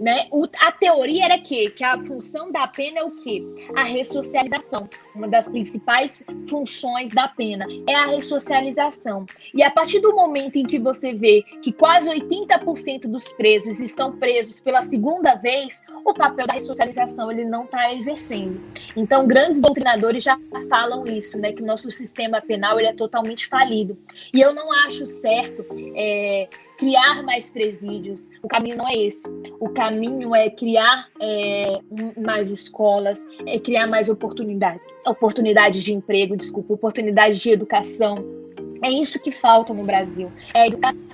Né? 0.00 0.26
O, 0.30 0.46
a 0.60 0.72
teoria 0.72 1.24
era 1.24 1.38
que, 1.38 1.70
que 1.70 1.84
a 1.84 2.02
função 2.04 2.50
da 2.50 2.66
pena 2.66 3.00
é 3.00 3.04
o 3.04 3.10
quê? 3.10 3.44
A 3.76 3.82
ressocialização. 3.82 4.88
Uma 5.14 5.28
das 5.28 5.48
principais 5.48 6.24
funções 6.48 7.10
da 7.10 7.28
pena 7.28 7.66
é 7.86 7.94
a 7.94 8.06
ressocialização. 8.06 9.26
E 9.54 9.62
a 9.62 9.70
partir 9.70 10.00
do 10.00 10.14
momento 10.14 10.56
em 10.56 10.64
que 10.64 10.78
você 10.78 11.12
vê 11.12 11.44
que 11.62 11.72
quase 11.72 12.08
80% 12.08 13.02
dos 13.02 13.32
presos 13.32 13.80
estão 13.80 14.16
presos 14.16 14.60
pela 14.60 14.82
segunda 14.82 15.34
vez, 15.34 15.82
o 16.04 16.14
papel 16.14 16.46
da 16.46 16.54
ressocialização 16.54 17.30
ele 17.30 17.44
não 17.44 17.64
está 17.64 17.92
exercendo. 17.92 18.60
Então, 19.08 19.26
grandes 19.26 19.62
doutrinadores 19.62 20.22
já 20.22 20.38
falam 20.68 21.02
isso, 21.06 21.38
né? 21.38 21.50
Que 21.50 21.62
nosso 21.62 21.90
sistema 21.90 22.42
penal 22.42 22.78
ele 22.78 22.88
é 22.88 22.92
totalmente 22.92 23.46
falido. 23.46 23.96
E 24.34 24.38
eu 24.38 24.52
não 24.52 24.70
acho 24.70 25.06
certo 25.06 25.64
é, 25.96 26.46
criar 26.76 27.22
mais 27.22 27.48
presídios. 27.48 28.28
O 28.42 28.48
caminho 28.48 28.76
não 28.76 28.86
é 28.86 28.92
esse. 28.94 29.26
O 29.58 29.70
caminho 29.70 30.34
é 30.34 30.50
criar 30.50 31.08
é, 31.18 31.80
mais 32.20 32.50
escolas, 32.50 33.26
é 33.46 33.58
criar 33.58 33.86
mais 33.86 34.10
oportunidade, 34.10 34.82
oportunidade 35.06 35.82
de 35.82 35.94
emprego, 35.94 36.36
desculpa, 36.36 36.74
oportunidade 36.74 37.40
de 37.40 37.50
educação. 37.50 38.22
É 38.82 38.90
isso 38.90 39.18
que 39.18 39.32
falta 39.32 39.72
no 39.72 39.84
Brasil. 39.84 40.30
É 40.52 40.64
a 40.64 40.66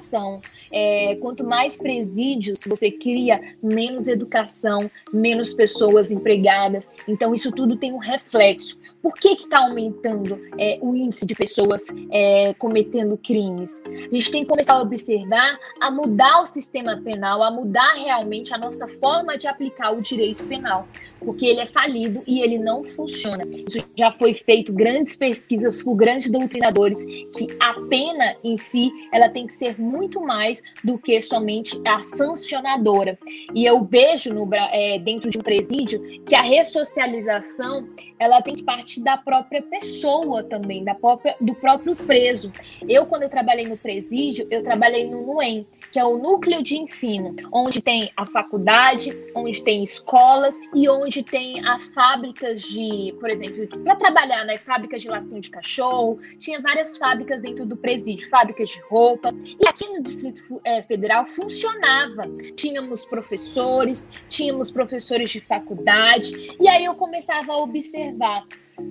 educação, 0.04 0.40
é, 0.70 1.16
quanto 1.16 1.44
mais 1.44 1.76
presídios 1.76 2.60
você 2.66 2.90
cria, 2.90 3.40
menos 3.62 4.06
educação, 4.06 4.90
menos 5.12 5.52
pessoas 5.54 6.10
empregadas. 6.10 6.92
Então, 7.08 7.34
isso 7.34 7.50
tudo 7.50 7.76
tem 7.76 7.92
um 7.92 7.98
reflexo. 7.98 8.76
Por 9.02 9.14
que 9.14 9.28
está 9.28 9.58
aumentando 9.58 10.40
é, 10.58 10.78
o 10.80 10.94
índice 10.94 11.26
de 11.26 11.34
pessoas 11.34 11.86
é, 12.10 12.54
cometendo 12.54 13.16
crimes? 13.16 13.82
A 13.86 14.14
gente 14.14 14.30
tem 14.30 14.42
que 14.42 14.48
começar 14.48 14.74
a 14.74 14.82
observar, 14.82 15.58
a 15.80 15.90
mudar 15.90 16.42
o 16.42 16.46
sistema 16.46 16.96
penal, 16.96 17.42
a 17.42 17.50
mudar 17.50 17.94
realmente 17.94 18.54
a 18.54 18.58
nossa 18.58 18.86
forma 18.88 19.36
de 19.36 19.46
aplicar 19.46 19.92
o 19.92 20.00
direito 20.00 20.44
penal, 20.44 20.86
porque 21.20 21.46
ele 21.46 21.60
é 21.60 21.66
falido 21.66 22.22
e 22.26 22.40
ele 22.40 22.58
não 22.58 22.84
funciona. 22.84 23.44
Isso 23.46 23.78
já 23.94 24.10
foi 24.10 24.34
feito 24.34 24.72
grandes 24.72 25.16
pesquisas 25.16 25.82
por 25.82 25.94
grandes 25.94 26.30
doutrinadores 26.30 27.04
que 27.04 27.46
a 27.60 27.74
pena 27.88 28.36
em 28.42 28.56
si 28.56 28.90
ela 29.12 29.28
tem 29.28 29.46
que 29.46 29.52
ser 29.52 29.78
muito 29.80 30.03
mais 30.20 30.62
do 30.82 30.98
que 30.98 31.20
somente 31.20 31.80
a 31.86 32.00
sancionadora. 32.00 33.18
E 33.54 33.64
eu 33.64 33.82
vejo 33.84 34.32
no, 34.32 34.48
é, 34.54 34.98
dentro 34.98 35.30
de 35.30 35.38
um 35.38 35.42
presídio 35.42 36.00
que 36.24 36.34
a 36.34 36.42
ressocialização 36.42 37.88
ela 38.18 38.40
tem 38.40 38.54
que 38.54 38.62
partir 38.62 39.00
da 39.00 39.16
própria 39.16 39.60
pessoa 39.62 40.42
também, 40.42 40.84
da 40.84 40.94
própria, 40.94 41.36
do 41.40 41.54
próprio 41.54 41.96
preso. 41.96 42.50
Eu, 42.88 43.06
quando 43.06 43.24
eu 43.24 43.28
trabalhei 43.28 43.66
no 43.66 43.76
presídio, 43.76 44.46
eu 44.50 44.62
trabalhei 44.62 45.08
no 45.08 45.22
NUEM, 45.26 45.66
que 45.94 46.00
é 46.00 46.04
o 46.04 46.18
núcleo 46.18 46.60
de 46.60 46.76
ensino, 46.76 47.36
onde 47.52 47.80
tem 47.80 48.10
a 48.16 48.26
faculdade, 48.26 49.16
onde 49.32 49.62
tem 49.62 49.80
escolas 49.84 50.58
e 50.74 50.88
onde 50.88 51.22
tem 51.22 51.64
as 51.64 51.84
fábricas 51.94 52.62
de, 52.62 53.14
por 53.20 53.30
exemplo, 53.30 53.68
para 53.84 53.94
trabalhar, 53.94 54.44
né, 54.44 54.56
fábricas 54.56 55.02
de 55.02 55.08
lacinho 55.08 55.40
de 55.40 55.50
cachorro, 55.50 56.18
tinha 56.40 56.60
várias 56.60 56.98
fábricas 56.98 57.42
dentro 57.42 57.64
do 57.64 57.76
presídio, 57.76 58.28
fábricas 58.28 58.70
de 58.70 58.80
roupa. 58.90 59.32
E 59.44 59.68
aqui 59.68 59.86
no 59.86 60.02
Distrito 60.02 60.60
é, 60.64 60.82
Federal 60.82 61.24
funcionava. 61.24 62.24
Tínhamos 62.56 63.06
professores, 63.06 64.08
tínhamos 64.28 64.72
professores 64.72 65.30
de 65.30 65.38
faculdade, 65.38 66.56
e 66.60 66.68
aí 66.68 66.86
eu 66.86 66.96
começava 66.96 67.52
a 67.52 67.58
observar 67.58 68.44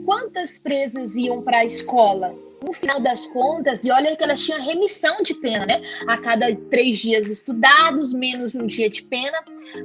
quantas 0.05 0.59
presas 0.59 1.15
iam 1.15 1.41
para 1.41 1.59
a 1.59 1.65
escola 1.65 2.33
no 2.63 2.71
final 2.71 3.01
das 3.01 3.27
contas, 3.27 3.83
e 3.83 3.91
olha 3.91 4.15
que 4.15 4.23
elas 4.23 4.41
tinham 4.41 4.61
remissão 4.61 5.21
de 5.21 5.33
pena, 5.33 5.65
né? 5.65 5.81
A 6.07 6.17
cada 6.17 6.55
três 6.71 6.97
dias 6.97 7.27
estudados, 7.27 8.13
menos 8.13 8.55
um 8.55 8.65
dia 8.65 8.89
de 8.89 9.03
pena. 9.03 9.37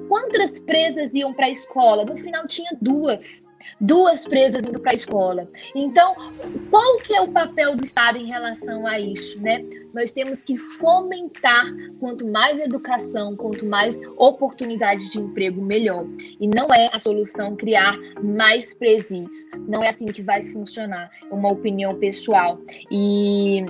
Quantas 0.09 0.61
presas 0.61 1.13
iam 1.13 1.35
para 1.35 1.47
a 1.47 1.51
escola? 1.51 2.05
No 2.05 2.17
final 2.17 2.47
tinha 2.47 2.71
duas 2.81 3.49
duas 3.81 4.27
presas 4.27 4.65
indo 4.65 4.81
para 4.81 4.93
a 4.93 4.95
escola. 4.95 5.49
Então, 5.75 6.15
qual 6.71 6.97
que 6.99 7.15
é 7.15 7.21
o 7.21 7.33
papel 7.33 7.77
do 7.77 7.85
Estado 7.85 8.19
em 8.19 8.27
relação 8.27 8.87
a 8.87 8.99
isso, 8.99 9.41
né? 9.41 9.65
Nós 9.95 10.13
temos 10.13 10.43
que 10.43 10.57
fomentar 10.57 11.67
quanto 11.99 12.27
mais 12.27 12.61
educação, 12.61 13.35
quanto 13.37 13.65
mais 13.67 14.01
oportunidade 14.17 15.11
de 15.11 15.19
emprego, 15.19 15.63
melhor. 15.63 16.07
E 16.41 16.47
não 16.47 16.73
é 16.73 16.91
a 16.93 16.99
solução 16.99 17.57
criar 17.57 17.97
mais 18.23 18.75
presídios. 18.75 19.37
Não 19.67 19.83
é 19.83 19.89
assim 19.89 20.07
que 20.07 20.23
vai 20.23 20.45
funcionar. 20.45 21.11
É 21.31 21.35
uma 21.35 21.51
opinião 21.51 21.95
pessoal. 21.99 22.61
E 22.91 23.65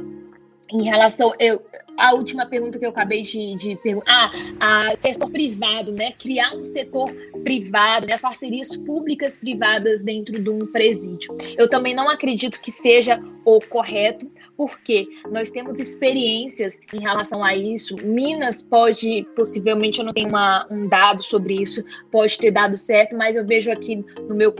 em 0.70 0.82
relação 0.82 1.32
eu, 1.38 1.62
a 1.98 2.14
última 2.14 2.46
pergunta 2.46 2.78
que 2.78 2.86
eu 2.86 2.90
acabei 2.90 3.22
de, 3.22 3.56
de 3.56 3.76
perguntar, 3.76 4.30
ah, 4.60 4.86
a 4.86 4.96
setor 4.96 5.30
privado, 5.30 5.92
né? 5.92 6.12
Criar 6.12 6.54
um 6.54 6.62
setor 6.62 7.10
privado, 7.42 8.06
né? 8.06 8.12
as 8.12 8.22
parcerias 8.22 8.74
públicas 8.76 9.36
privadas 9.36 10.04
dentro 10.04 10.40
de 10.40 10.48
um 10.48 10.66
presídio. 10.66 11.36
Eu 11.56 11.68
também 11.68 11.94
não 11.94 12.08
acredito 12.08 12.60
que 12.60 12.70
seja 12.70 13.20
o 13.44 13.58
correto, 13.60 14.30
porque 14.56 15.08
nós 15.30 15.50
temos 15.50 15.78
experiências 15.78 16.80
em 16.92 17.00
relação 17.00 17.42
a 17.42 17.56
isso. 17.56 17.94
Minas 18.04 18.62
pode, 18.62 19.26
possivelmente, 19.34 19.98
eu 19.98 20.04
não 20.04 20.12
tenho 20.12 20.28
uma, 20.28 20.66
um 20.70 20.86
dado 20.86 21.22
sobre 21.22 21.62
isso, 21.62 21.82
pode 22.10 22.36
ter 22.38 22.50
dado 22.50 22.76
certo, 22.76 23.16
mas 23.16 23.36
eu 23.36 23.46
vejo 23.46 23.72
aqui 23.72 24.04
no 24.28 24.34
meu 24.34 24.54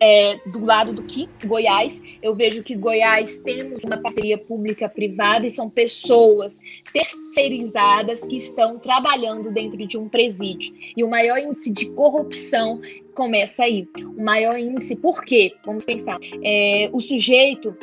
é, 0.00 0.38
do 0.46 0.64
lado 0.64 0.92
do 0.92 1.02
que 1.02 1.28
Goiás, 1.44 2.02
eu 2.22 2.34
vejo 2.34 2.62
que 2.62 2.74
Goiás 2.74 3.38
temos 3.38 3.84
uma 3.84 3.98
parceria 3.98 4.38
pública 4.38 4.88
privada 4.88 5.46
e 5.46 5.50
são 5.50 5.68
pessoas 5.68 6.58
terceirizadas 6.92 8.20
que 8.20 8.36
estão 8.36 8.78
trabalhando 8.78 9.50
dentro 9.50 9.86
de 9.86 9.96
um 9.96 10.08
presídio. 10.08 10.74
E 10.96 11.04
o 11.04 11.10
maior 11.10 11.38
índice 11.38 11.72
de 11.72 11.86
corrupção 11.90 12.80
começa 13.14 13.64
aí. 13.64 13.88
O 14.16 14.22
maior 14.22 14.58
índice, 14.58 14.96
por 14.96 15.22
quê? 15.24 15.52
Vamos 15.64 15.84
pensar. 15.84 16.18
É, 16.42 16.90
o 16.92 17.00
sujeito 17.00 17.76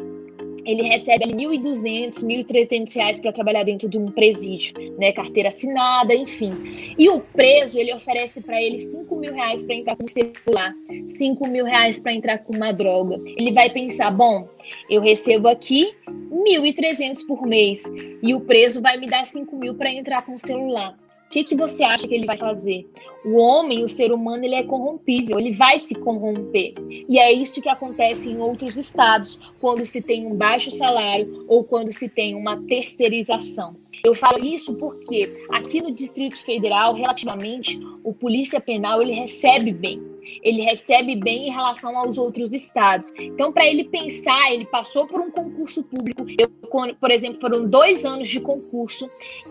ele 0.68 0.84
recebe 0.84 1.26
R$ 1.26 1.34
1.200, 1.34 2.26
1.300 2.26 2.94
reais 2.94 3.20
para 3.20 3.32
trabalhar 3.32 3.64
dentro 3.64 3.88
de 3.88 3.98
um 3.98 4.08
presídio, 4.08 4.74
né? 5.00 5.14
Carteira 5.14 5.48
assinada, 5.48 6.14
enfim. 6.14 6.94
E 7.00 7.10
o 7.10 7.22
preso, 7.22 7.80
ele 7.80 7.94
oferece 7.94 8.42
para 8.42 8.62
ele 8.62 8.78
5 8.78 9.16
mil 9.16 9.34
reais 9.34 9.64
para 9.64 9.76
entrar 9.76 9.96
com 9.96 10.06
celular, 10.06 10.74
5 11.08 11.48
mil 11.48 11.64
reais 11.64 12.02
para 12.02 12.14
entrar 12.14 12.40
com 12.40 12.54
uma 12.54 12.74
droga. 12.74 13.18
Ele 13.38 13.54
vai 13.54 13.70
pensar, 13.70 14.12
bom, 14.12 14.50
eu 14.90 15.02
recebo 15.02 15.48
aqui 15.48 15.96
1.300 16.30 17.26
por 17.26 17.48
mês 17.48 17.84
e 18.22 18.36
o 18.36 18.42
preso 18.42 18.82
vai 18.82 18.98
me 18.98 19.08
dar 19.08 19.26
5 19.26 19.56
mil 19.56 19.74
para 19.74 19.90
entrar 19.90 20.26
com 20.26 20.34
o 20.34 20.40
celular. 20.40 20.98
O 21.28 21.30
que, 21.30 21.44
que 21.44 21.56
você 21.56 21.84
acha 21.84 22.08
que 22.08 22.16
ele 22.16 22.26
vai 22.26 22.38
fazer? 22.38 22.86
O 23.28 23.36
homem, 23.36 23.84
o 23.84 23.90
ser 23.90 24.14
humano, 24.14 24.46
ele 24.46 24.56
é 24.56 24.64
corrompível, 24.64 25.38
ele 25.38 25.52
vai 25.52 25.80
se 25.80 25.94
corromper. 25.94 26.74
E 26.90 27.20
é 27.20 27.30
isso 27.34 27.62
que 27.62 27.68
acontece 27.68 28.30
em 28.30 28.40
outros 28.40 28.78
estados, 28.78 29.38
quando 29.60 29.86
se 29.86 30.02
tem 30.02 30.26
um 30.26 30.34
baixo 30.34 30.72
salário 30.72 31.44
ou 31.46 31.62
quando 31.62 31.92
se 31.92 32.08
tem 32.08 32.36
uma 32.36 32.56
terceirização. 32.64 33.76
Eu 34.02 34.14
falo 34.14 34.44
isso 34.46 34.74
porque 34.76 35.46
aqui 35.52 35.82
no 35.82 35.92
Distrito 35.92 36.38
Federal, 36.46 36.94
relativamente, 36.94 37.78
o 38.02 38.14
polícia 38.14 38.62
penal 38.62 39.02
ele 39.02 39.12
recebe 39.12 39.74
bem. 39.74 40.02
Ele 40.44 40.62
recebe 40.62 41.16
bem 41.16 41.48
em 41.48 41.52
relação 41.52 41.98
aos 41.98 42.18
outros 42.18 42.54
estados. 42.54 43.14
Então, 43.18 43.52
para 43.52 43.66
ele 43.66 43.86
pensar, 43.86 44.52
ele 44.52 44.66
passou 44.66 45.08
por 45.08 45.22
um 45.22 45.32
concurso 45.32 45.82
público. 45.84 46.26
Eu, 46.38 46.50
por 46.96 47.12
exemplo, 47.12 47.40
foram 47.40 47.68
dois 47.68 48.06
anos 48.06 48.30
de 48.30 48.40
concurso. 48.40 49.10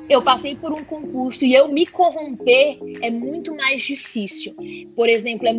Eu 0.09 0.23
passei 0.23 0.55
por 0.55 0.73
um 0.73 0.85
concurso 0.85 1.45
e 1.45 1.55
eu 1.55 1.69
me 1.69 1.87
corromper 1.87 2.79
é 3.01 3.11
muito 3.11 3.55
mais 3.55 3.66
difícil. 3.75 4.55
Por 4.95 5.09
exemplo, 5.09 5.49
é 5.49 5.55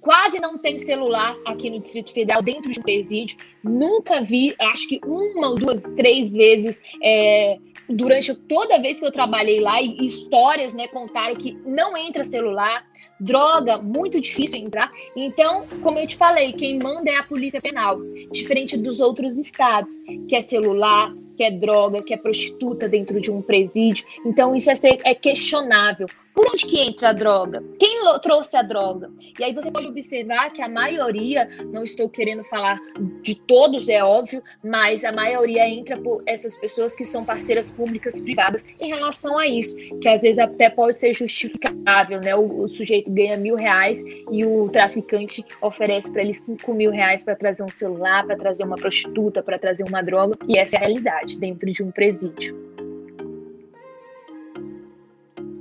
quase 0.00 0.40
não 0.40 0.58
tem 0.58 0.78
celular 0.78 1.36
aqui 1.44 1.70
no 1.70 1.80
Distrito 1.80 2.12
Federal 2.12 2.42
dentro 2.42 2.70
de 2.70 2.78
um 2.78 2.82
presídio. 2.82 3.36
Nunca 3.62 4.20
vi, 4.20 4.54
acho 4.58 4.88
que 4.88 5.00
uma 5.04 5.48
ou 5.50 5.54
duas, 5.54 5.82
três 5.96 6.34
vezes 6.34 6.80
é, 7.02 7.58
durante 7.88 8.34
toda 8.34 8.80
vez 8.80 9.00
que 9.00 9.06
eu 9.06 9.12
trabalhei 9.12 9.60
lá, 9.60 9.80
e 9.80 10.04
histórias 10.04 10.74
né, 10.74 10.88
contaram 10.88 11.36
que 11.36 11.52
não 11.64 11.96
entra 11.96 12.24
celular, 12.24 12.84
droga, 13.18 13.78
muito 13.78 14.20
difícil 14.20 14.60
entrar. 14.60 14.90
Então, 15.14 15.66
como 15.82 15.98
eu 15.98 16.06
te 16.06 16.16
falei, 16.16 16.52
quem 16.52 16.78
manda 16.78 17.10
é 17.10 17.16
a 17.16 17.22
Polícia 17.22 17.60
Penal, 17.60 17.98
diferente 18.30 18.76
dos 18.76 19.00
outros 19.00 19.38
estados, 19.38 19.94
que 20.28 20.36
é 20.36 20.40
celular, 20.40 21.12
que 21.36 21.44
é 21.44 21.50
droga, 21.50 22.02
que 22.02 22.14
é 22.14 22.16
prostituta 22.16 22.88
dentro 22.88 23.20
de 23.20 23.30
um 23.30 23.42
presídio. 23.42 24.06
Então, 24.24 24.54
isso 24.54 24.70
é, 24.70 24.74
ser, 24.74 24.98
é 25.04 25.14
questionável. 25.14 26.06
Por 26.36 26.46
onde 26.52 26.66
que 26.66 26.78
entra 26.78 27.08
a 27.08 27.12
droga? 27.14 27.64
Quem 27.78 27.96
trouxe 28.20 28.58
a 28.58 28.62
droga? 28.62 29.10
E 29.38 29.42
aí 29.42 29.54
você 29.54 29.70
pode 29.70 29.86
observar 29.86 30.52
que 30.52 30.60
a 30.60 30.68
maioria, 30.68 31.48
não 31.72 31.82
estou 31.82 32.10
querendo 32.10 32.44
falar 32.44 32.78
de 33.22 33.34
todos, 33.34 33.88
é 33.88 34.04
óbvio, 34.04 34.42
mas 34.62 35.02
a 35.02 35.12
maioria 35.12 35.66
entra 35.66 35.96
por 35.96 36.22
essas 36.26 36.54
pessoas 36.58 36.94
que 36.94 37.06
são 37.06 37.24
parceiras 37.24 37.70
públicas 37.70 38.20
privadas 38.20 38.66
em 38.78 38.88
relação 38.88 39.38
a 39.38 39.46
isso, 39.46 39.76
que 40.00 40.08
às 40.08 40.20
vezes 40.20 40.38
até 40.38 40.68
pode 40.68 40.98
ser 40.98 41.14
justificável, 41.14 42.20
né? 42.20 42.36
O, 42.36 42.64
o 42.64 42.68
sujeito 42.68 43.10
ganha 43.10 43.38
mil 43.38 43.56
reais 43.56 44.02
e 44.30 44.44
o 44.44 44.68
traficante 44.68 45.42
oferece 45.62 46.12
para 46.12 46.22
ele 46.22 46.34
cinco 46.34 46.74
mil 46.74 46.90
reais 46.90 47.24
para 47.24 47.34
trazer 47.34 47.62
um 47.62 47.68
celular, 47.68 48.26
para 48.26 48.36
trazer 48.36 48.64
uma 48.64 48.76
prostituta, 48.76 49.42
para 49.42 49.58
trazer 49.58 49.84
uma 49.84 50.02
droga, 50.02 50.36
e 50.46 50.58
essa 50.58 50.76
é 50.76 50.78
a 50.78 50.82
realidade 50.82 51.25
dentro 51.34 51.72
de 51.72 51.82
um 51.82 51.90
presídio. 51.90 52.54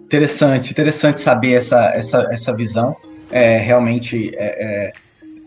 Interessante, 0.06 0.72
interessante 0.72 1.20
saber 1.20 1.54
essa, 1.54 1.88
essa, 1.96 2.28
essa 2.32 2.56
visão. 2.56 2.96
É 3.32 3.58
realmente 3.58 4.32
é, 4.36 4.90
é 4.90 4.92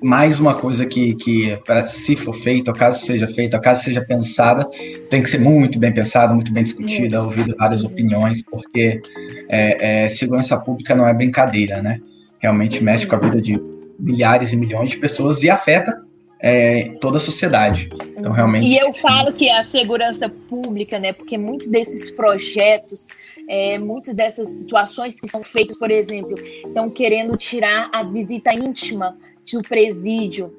mais 0.00 0.38
uma 0.38 0.54
coisa 0.54 0.86
que, 0.86 1.14
que 1.14 1.56
para 1.66 1.86
se 1.86 2.14
for 2.16 2.34
feito, 2.34 2.72
caso 2.72 3.04
seja 3.04 3.26
feita, 3.26 3.60
caso 3.60 3.84
seja 3.84 4.00
pensada, 4.00 4.68
tem 5.10 5.22
que 5.22 5.28
ser 5.28 5.38
muito 5.38 5.78
bem 5.78 5.92
pensada, 5.92 6.32
muito 6.32 6.52
bem 6.52 6.64
discutida, 6.64 7.22
ouvida 7.22 7.54
várias 7.58 7.84
opiniões, 7.84 8.44
porque 8.44 9.00
é, 9.48 10.04
é, 10.04 10.08
segurança 10.08 10.56
pública 10.58 10.94
não 10.94 11.06
é 11.06 11.14
brincadeira, 11.14 11.82
né? 11.82 11.98
Realmente 12.38 12.82
mexe 12.82 13.06
com 13.06 13.16
a 13.16 13.18
vida 13.18 13.40
de 13.40 13.60
milhares 13.98 14.52
e 14.52 14.56
milhões 14.56 14.90
de 14.90 14.98
pessoas 14.98 15.42
e 15.42 15.50
afeta 15.50 16.00
é, 16.40 16.96
toda 17.00 17.18
a 17.18 17.20
sociedade. 17.20 17.88
Então, 18.16 18.32
realmente. 18.32 18.66
E 18.66 18.76
eu 18.76 18.92
falo 18.92 19.32
que 19.32 19.50
a 19.50 19.62
segurança 19.62 20.28
pública, 20.28 20.98
né? 20.98 21.12
Porque 21.12 21.36
muitos 21.36 21.68
desses 21.68 22.10
projetos, 22.10 23.08
é, 23.48 23.78
muitas 23.78 24.14
dessas 24.14 24.48
situações 24.48 25.20
que 25.20 25.28
são 25.28 25.42
feitas, 25.42 25.76
por 25.76 25.90
exemplo, 25.90 26.34
estão 26.38 26.90
querendo 26.90 27.36
tirar 27.36 27.90
a 27.92 28.02
visita 28.02 28.52
íntima 28.52 29.16
do 29.56 29.62
presídio, 29.62 30.52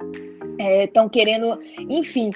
estão 0.60 1.06
é, 1.06 1.10
querendo, 1.10 1.60
enfim, 1.78 2.32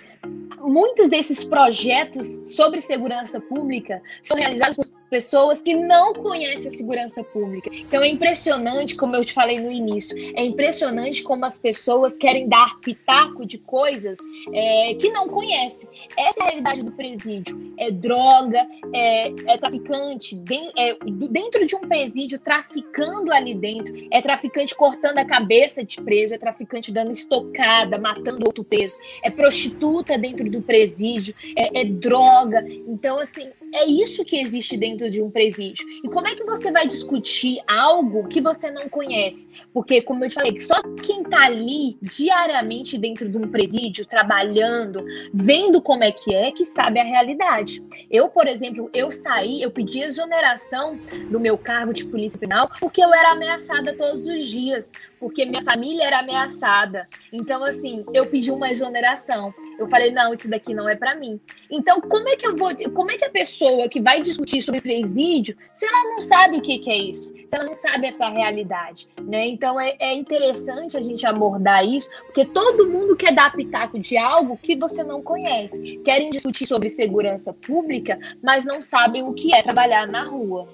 muitos 0.61 1.09
desses 1.09 1.43
projetos 1.43 2.55
sobre 2.55 2.79
segurança 2.79 3.39
pública 3.39 4.01
são 4.21 4.37
realizados 4.37 4.77
por 4.77 5.03
pessoas 5.09 5.61
que 5.61 5.75
não 5.75 6.11
conhecem 6.13 6.69
a 6.69 6.71
segurança 6.71 7.23
pública. 7.23 7.69
Então 7.71 8.01
é 8.01 8.07
impressionante, 8.07 8.95
como 8.95 9.15
eu 9.15 9.23
te 9.23 9.31
falei 9.31 9.59
no 9.59 9.71
início, 9.71 10.17
é 10.35 10.43
impressionante 10.43 11.21
como 11.21 11.45
as 11.45 11.59
pessoas 11.59 12.17
querem 12.17 12.47
dar 12.47 12.79
pitaco 12.79 13.45
de 13.45 13.59
coisas 13.59 14.17
é, 14.51 14.95
que 14.95 15.11
não 15.11 15.29
conhecem. 15.29 15.87
Essa 16.17 16.39
é 16.39 16.43
a 16.43 16.45
realidade 16.47 16.81
do 16.81 16.91
presídio. 16.93 17.75
É 17.77 17.91
droga, 17.91 18.65
é, 18.91 19.27
é 19.27 19.57
traficante, 19.59 20.41
é, 20.77 20.97
dentro 21.29 21.67
de 21.67 21.75
um 21.75 21.81
presídio, 21.81 22.39
traficando 22.39 23.31
ali 23.31 23.53
dentro, 23.53 23.93
é 24.09 24.19
traficante 24.19 24.73
cortando 24.73 25.19
a 25.19 25.25
cabeça 25.25 25.83
de 25.83 26.01
preso, 26.01 26.33
é 26.33 26.39
traficante 26.43 26.91
dando 26.91 27.11
estocada, 27.11 27.97
matando 27.97 28.45
outro 28.45 28.65
preso, 28.65 28.97
é 29.23 29.29
prostituta 29.29 30.17
dentro 30.17 30.49
do 30.51 30.61
presídio, 30.61 31.33
é, 31.55 31.81
é 31.81 31.85
droga. 31.85 32.65
Então, 32.85 33.17
assim, 33.17 33.49
é 33.73 33.85
isso 33.85 34.23
que 34.23 34.39
existe 34.39 34.77
dentro 34.77 35.09
de 35.09 35.21
um 35.21 35.29
presídio. 35.29 35.85
E 36.03 36.07
como 36.07 36.27
é 36.27 36.35
que 36.35 36.43
você 36.43 36.71
vai 36.71 36.87
discutir 36.87 37.61
algo 37.67 38.27
que 38.27 38.39
você 38.39 38.69
não 38.71 38.87
conhece? 38.87 39.49
Porque, 39.73 40.01
como 40.01 40.23
eu 40.23 40.29
te 40.29 40.35
falei, 40.35 40.59
só 40.59 40.81
quem 41.03 41.21
está 41.21 41.45
ali 41.45 41.97
diariamente 42.01 42.97
dentro 42.97 43.27
de 43.27 43.37
um 43.37 43.47
presídio, 43.47 44.05
trabalhando, 44.05 45.03
vendo 45.33 45.81
como 45.81 46.03
é 46.03 46.11
que 46.11 46.33
é, 46.33 46.51
que 46.51 46.63
sabe 46.63 46.99
a 46.99 47.03
realidade. 47.03 47.83
Eu, 48.09 48.29
por 48.29 48.47
exemplo, 48.47 48.89
eu 48.93 49.09
saí, 49.09 49.61
eu 49.61 49.71
pedi 49.71 50.01
exoneração 50.01 50.97
do 51.29 51.39
meu 51.39 51.57
cargo 51.57 51.93
de 51.93 52.05
polícia 52.05 52.39
penal 52.39 52.69
porque 52.79 53.01
eu 53.01 53.13
era 53.13 53.31
ameaçada 53.31 53.93
todos 53.93 54.27
os 54.27 54.45
dias, 54.45 54.91
porque 55.19 55.45
minha 55.45 55.63
família 55.63 56.05
era 56.05 56.19
ameaçada. 56.19 57.07
Então, 57.31 57.63
assim, 57.63 58.05
eu 58.13 58.25
pedi 58.25 58.51
uma 58.51 58.69
exoneração. 58.69 59.53
Eu 59.77 59.87
falei, 59.89 60.11
não, 60.11 60.33
isso 60.33 60.49
daqui 60.49 60.73
não 60.73 60.87
é 60.87 60.95
para 60.95 61.15
mim. 61.15 61.39
Então, 61.69 61.99
como 62.01 62.27
é 62.29 62.35
que 62.35 62.45
eu 62.45 62.55
vou, 62.55 62.71
como 62.93 63.11
é 63.11 63.17
que 63.17 63.25
a 63.25 63.29
pessoa 63.29 63.89
que 63.89 63.99
vai 63.99 64.21
discutir 64.21 64.61
sobre 64.61 64.81
presídio, 64.81 65.55
se 65.73 65.85
ela 65.85 66.03
não 66.11 66.19
sabe 66.19 66.57
o 66.57 66.61
que, 66.61 66.79
que 66.79 66.89
é 66.89 66.97
isso, 66.97 67.33
se 67.33 67.47
ela 67.51 67.65
não 67.65 67.73
sabe 67.73 68.07
essa 68.07 68.29
realidade, 68.29 69.07
né? 69.21 69.47
Então, 69.47 69.79
é, 69.79 69.95
é 69.99 70.13
interessante 70.13 70.97
a 70.97 71.01
gente 71.01 71.25
abordar 71.25 71.85
isso, 71.85 72.09
porque 72.25 72.45
todo 72.45 72.89
mundo 72.89 73.15
quer 73.15 73.33
dar 73.33 73.53
pitaco 73.53 73.99
de 73.99 74.17
algo 74.17 74.57
que 74.57 74.75
você 74.75 75.03
não 75.03 75.21
conhece. 75.21 75.97
Querem 76.03 76.29
discutir 76.29 76.65
sobre 76.65 76.89
segurança 76.89 77.53
pública, 77.53 78.19
mas 78.41 78.65
não 78.65 78.81
sabem 78.81 79.23
o 79.23 79.33
que 79.33 79.53
é 79.53 79.61
trabalhar 79.61 80.07
na 80.07 80.25
rua. 80.25 80.67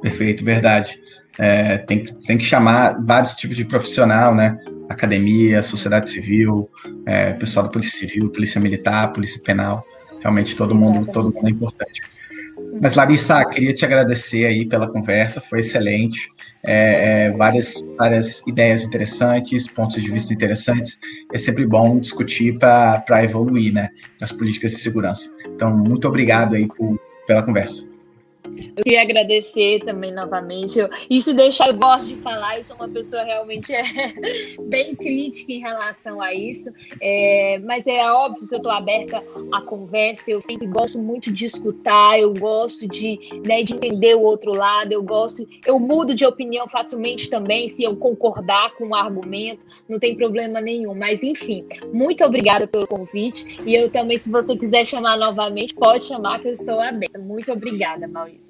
Perfeito, 0.00 0.44
verdade. 0.44 1.00
É, 1.38 1.78
tem, 1.78 2.02
tem 2.02 2.36
que 2.36 2.44
chamar 2.44 3.02
vários 3.04 3.34
tipos 3.34 3.56
de 3.56 3.64
profissional, 3.64 4.34
né? 4.34 4.58
Academia, 4.88 5.62
sociedade 5.62 6.08
civil, 6.08 6.68
é, 7.06 7.32
pessoal 7.34 7.66
da 7.66 7.72
Polícia 7.72 7.98
Civil, 7.98 8.30
Polícia 8.30 8.60
Militar, 8.60 9.12
Polícia 9.12 9.40
Penal. 9.42 9.84
Realmente 10.20 10.56
todo 10.56 10.74
mundo, 10.74 11.10
todo 11.10 11.32
mundo 11.32 11.46
é 11.46 11.50
importante. 11.50 12.02
Mas 12.80 12.94
Larissa, 12.94 13.44
queria 13.46 13.72
te 13.72 13.84
agradecer 13.84 14.46
aí 14.46 14.66
pela 14.66 14.88
conversa, 14.88 15.40
foi 15.40 15.60
excelente. 15.60 16.30
É, 16.62 17.26
é, 17.26 17.30
várias, 17.30 17.82
várias 17.96 18.46
ideias 18.46 18.82
interessantes, 18.82 19.66
pontos 19.66 20.00
de 20.02 20.10
vista 20.10 20.34
interessantes. 20.34 20.98
É 21.32 21.38
sempre 21.38 21.66
bom 21.66 21.98
discutir 21.98 22.58
para 22.58 23.24
evoluir, 23.24 23.72
né? 23.72 23.88
As 24.20 24.30
políticas 24.30 24.72
de 24.72 24.78
segurança. 24.78 25.30
Então, 25.46 25.74
muito 25.76 26.06
obrigado 26.06 26.54
aí 26.54 26.66
por, 26.66 27.00
pela 27.26 27.42
conversa. 27.42 27.89
Eu 28.76 28.84
queria 28.84 29.02
agradecer 29.02 29.80
também 29.84 30.12
novamente. 30.12 30.78
Eu, 30.78 30.88
e 31.08 31.20
se 31.20 31.32
deixar, 31.32 31.68
eu 31.68 31.74
gosto 31.74 32.06
de 32.06 32.16
falar, 32.16 32.58
eu 32.58 32.64
sou 32.64 32.76
uma 32.76 32.88
pessoa 32.88 33.22
realmente 33.22 33.72
é, 33.72 33.82
bem 34.68 34.94
crítica 34.94 35.52
em 35.52 35.60
relação 35.60 36.20
a 36.20 36.34
isso. 36.34 36.70
É, 37.00 37.60
mas 37.64 37.86
é 37.86 38.10
óbvio 38.10 38.46
que 38.46 38.54
eu 38.54 38.58
estou 38.58 38.72
aberta 38.72 39.22
à 39.52 39.60
conversa, 39.60 40.30
eu 40.30 40.40
sempre 40.40 40.66
gosto 40.66 40.98
muito 40.98 41.32
de 41.32 41.46
escutar, 41.46 42.18
eu 42.18 42.32
gosto 42.34 42.86
de, 42.86 43.18
né, 43.46 43.62
de 43.62 43.74
entender 43.74 44.14
o 44.14 44.22
outro 44.22 44.52
lado, 44.52 44.92
eu 44.92 45.02
gosto, 45.02 45.46
eu 45.66 45.78
mudo 45.78 46.14
de 46.14 46.24
opinião 46.24 46.68
facilmente 46.68 47.28
também, 47.28 47.68
se 47.68 47.82
eu 47.82 47.96
concordar 47.96 48.72
com 48.74 48.84
o 48.84 48.88
um 48.88 48.94
argumento, 48.94 49.64
não 49.88 49.98
tem 49.98 50.16
problema 50.16 50.60
nenhum. 50.60 50.94
Mas 50.94 51.22
enfim, 51.22 51.64
muito 51.92 52.24
obrigada 52.24 52.66
pelo 52.66 52.86
convite. 52.86 53.60
E 53.64 53.74
eu 53.74 53.90
também, 53.90 54.18
se 54.18 54.30
você 54.30 54.56
quiser 54.56 54.84
chamar 54.84 55.16
novamente, 55.16 55.74
pode 55.74 56.04
chamar 56.04 56.40
que 56.40 56.48
eu 56.48 56.52
estou 56.52 56.80
aberta. 56.80 57.18
Muito 57.18 57.52
obrigada, 57.52 58.06
Maurício. 58.06 58.49